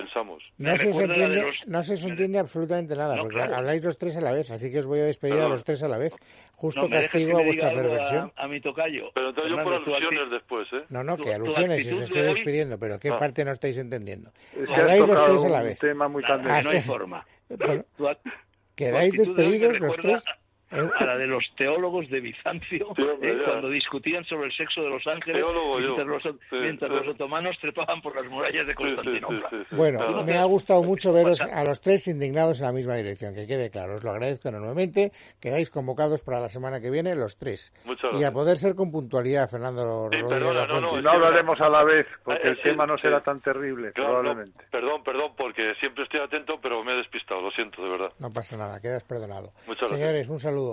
no, 0.58 0.78
se 0.78 1.04
entiende, 1.04 1.43
no 1.67 1.84
se 1.84 2.08
entiende 2.08 2.39
absolutamente 2.39 2.95
nada, 2.95 3.17
porque 3.17 3.41
habláis 3.41 3.84
los 3.84 3.97
tres 3.97 4.15
a 4.15 4.21
la 4.21 4.32
vez, 4.32 4.49
así 4.51 4.71
que 4.71 4.80
os 4.80 4.88
voy 4.88 4.99
a 4.99 5.04
despedir 5.04 5.41
a 5.41 5.49
los 5.49 5.65
tres 5.65 5.84
a 5.84 5.89
la 5.89 5.97
vez. 5.97 6.15
Justo 6.54 6.89
castigo 6.89 7.38
a 7.38 7.43
vuestra 7.43 7.73
perversión. 7.73 8.32
A, 8.38 8.47
mi 8.47 8.62
tocayo. 8.62 9.12
Pero 9.13 9.30
entonces 9.30 9.51
yo 9.51 9.62
por 9.62 9.73
alusiones 9.73 10.32
después, 10.32 10.67
¿eh? 10.71 10.86
No, 10.88 11.04
no, 11.04 11.17
que 11.17 11.34
alusiones, 11.34 11.86
si 11.86 11.93
os 11.93 12.01
estoy 12.01 12.21
despidiendo, 12.21 12.80
pero 12.80 12.97
¿qué 12.97 13.10
ah. 13.10 13.19
parte 13.19 13.43
no 13.43 13.51
estáis 13.51 13.78
entendiendo? 13.78 14.32
Habláis 14.73 15.06
los 15.06 15.25
tres 15.25 15.43
a 15.43 15.49
la 15.49 15.62
vez. 15.62 15.80
tema 15.80 16.08
muy 16.08 16.23
no 16.23 16.69
hay 16.69 16.82
forma. 16.82 17.25
¿Quedáis 18.75 19.13
despedidos 19.13 19.80
los 19.82 19.95
tres? 19.97 20.23
A 20.75 21.05
la 21.05 21.17
de 21.17 21.27
los 21.27 21.43
teólogos 21.55 22.09
de 22.09 22.19
Bizancio 22.21 22.93
eh, 23.21 23.38
cuando 23.45 23.69
discutían 23.69 24.23
sobre 24.25 24.47
el 24.47 24.53
sexo 24.53 24.81
de 24.81 24.89
los 24.89 25.05
ángeles 25.07 25.43
mientras, 26.51 26.91
los, 26.91 27.07
otomanos 27.07 27.57
trepaban 27.59 28.01
por 28.01 28.15
las 28.15 28.29
murallas 28.31 28.67
de 28.67 28.75
Constantinopla. 28.75 29.49
bueno, 29.71 30.23
me 30.23 30.38
ha 30.38 30.45
gustado 30.45 30.83
mucho 30.83 31.13
veros 31.13 31.41
a 31.41 31.63
los 31.63 31.81
tres 31.81 32.07
indignados 32.07 32.59
en 32.59 32.67
la 32.67 32.73
misma 32.73 32.95
dirección, 32.95 33.33
que 33.33 33.47
quede 33.47 33.69
claro. 33.69 33.95
Os 33.95 34.03
lo 34.03 34.11
agradezco 34.11 34.49
enormemente. 34.49 35.11
Quedáis 35.39 35.69
convocados 35.69 36.21
para 36.21 36.39
la 36.39 36.49
semana 36.49 36.79
que 36.79 36.89
viene 36.89 37.15
los 37.15 37.38
tres. 37.38 37.73
y 38.13 38.23
a 38.23 38.31
poder 38.31 38.57
ser 38.57 38.75
con 38.75 38.91
puntualidad, 38.91 39.49
Fernando 39.49 39.83
Rodríguez 39.85 40.39
no, 40.39 41.01
no, 41.01 41.09
hablaremos 41.09 41.59
a 41.61 41.69
la 41.69 41.83
vez, 41.83 42.07
porque 42.23 42.47
el 42.47 42.61
tema 42.61 42.85
no 42.85 42.97
será 42.97 43.21
tan 43.21 43.41
terrible, 43.41 43.91
probablemente. 43.93 44.65
perdón, 44.71 45.03
perdón, 45.03 45.31
porque 45.38 45.73
siempre 45.79 46.03
estoy 46.03 46.19
atento, 46.19 46.59
pero 46.61 46.83
me 46.83 46.93
he 46.93 46.97
despistado, 46.97 47.41
lo 47.41 47.51
siento, 47.51 47.83
de 47.83 47.89
verdad. 47.89 48.09
No 48.19 48.31
pasa 48.31 48.57
nada, 48.57 48.79
quedas 48.79 49.03
perdonado. 49.03 49.51
Señores, 49.88 50.29
un 50.29 50.39
saludo. 50.39 50.64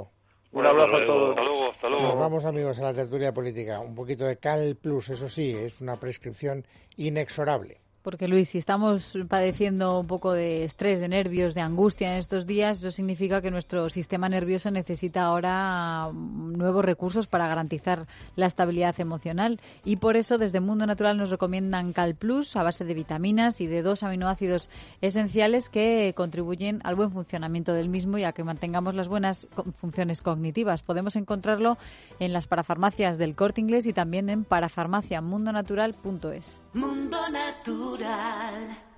Un 0.52 0.66
abrazo 0.66 0.96
a 0.96 1.06
todos. 1.06 1.30
Hasta 1.30 1.42
luego, 1.42 1.70
hasta 1.70 1.88
luego. 1.88 2.06
Nos 2.06 2.16
vamos, 2.18 2.44
amigos, 2.44 2.78
a 2.78 2.82
la 2.82 2.94
tertulia 2.94 3.32
política. 3.32 3.80
Un 3.80 3.94
poquito 3.94 4.24
de 4.24 4.36
Cal 4.36 4.76
Plus, 4.76 5.08
eso 5.08 5.28
sí, 5.28 5.50
es 5.50 5.80
una 5.80 5.96
prescripción 5.96 6.64
inexorable. 6.96 7.81
Porque 8.02 8.26
Luis, 8.26 8.50
si 8.50 8.58
estamos 8.58 9.16
padeciendo 9.28 10.00
un 10.00 10.08
poco 10.08 10.32
de 10.32 10.64
estrés, 10.64 11.00
de 11.00 11.08
nervios, 11.08 11.54
de 11.54 11.60
angustia 11.60 12.12
en 12.12 12.18
estos 12.18 12.46
días, 12.46 12.80
eso 12.80 12.90
significa 12.90 13.40
que 13.40 13.52
nuestro 13.52 13.88
sistema 13.90 14.28
nervioso 14.28 14.72
necesita 14.72 15.22
ahora 15.22 16.10
nuevos 16.12 16.84
recursos 16.84 17.28
para 17.28 17.46
garantizar 17.46 18.08
la 18.34 18.46
estabilidad 18.46 18.98
emocional. 18.98 19.60
Y 19.84 19.96
por 19.96 20.16
eso 20.16 20.38
desde 20.38 20.60
Mundo 20.60 20.86
Natural 20.86 21.16
nos 21.16 21.30
recomiendan 21.30 21.92
Cal 21.92 22.16
Plus 22.16 22.56
a 22.56 22.64
base 22.64 22.84
de 22.84 22.94
vitaminas 22.94 23.60
y 23.60 23.68
de 23.68 23.82
dos 23.82 24.02
aminoácidos 24.02 24.68
esenciales 25.00 25.70
que 25.70 26.12
contribuyen 26.16 26.80
al 26.84 26.96
buen 26.96 27.12
funcionamiento 27.12 27.72
del 27.72 27.88
mismo 27.88 28.18
y 28.18 28.24
a 28.24 28.32
que 28.32 28.42
mantengamos 28.42 28.94
las 28.94 29.06
buenas 29.06 29.46
funciones 29.80 30.22
cognitivas. 30.22 30.82
Podemos 30.82 31.14
encontrarlo 31.16 31.76
en 32.18 32.32
las 32.32 32.46
parafarmacias 32.46 33.18
del 33.18 33.36
Corte 33.36 33.60
Inglés 33.60 33.84
y 33.86 33.92
también 33.92 34.28
en 34.28 34.44
parafarmaciamundonatural.es. 34.44 36.62
Mundo 36.74 37.18
Natural. 37.98 38.91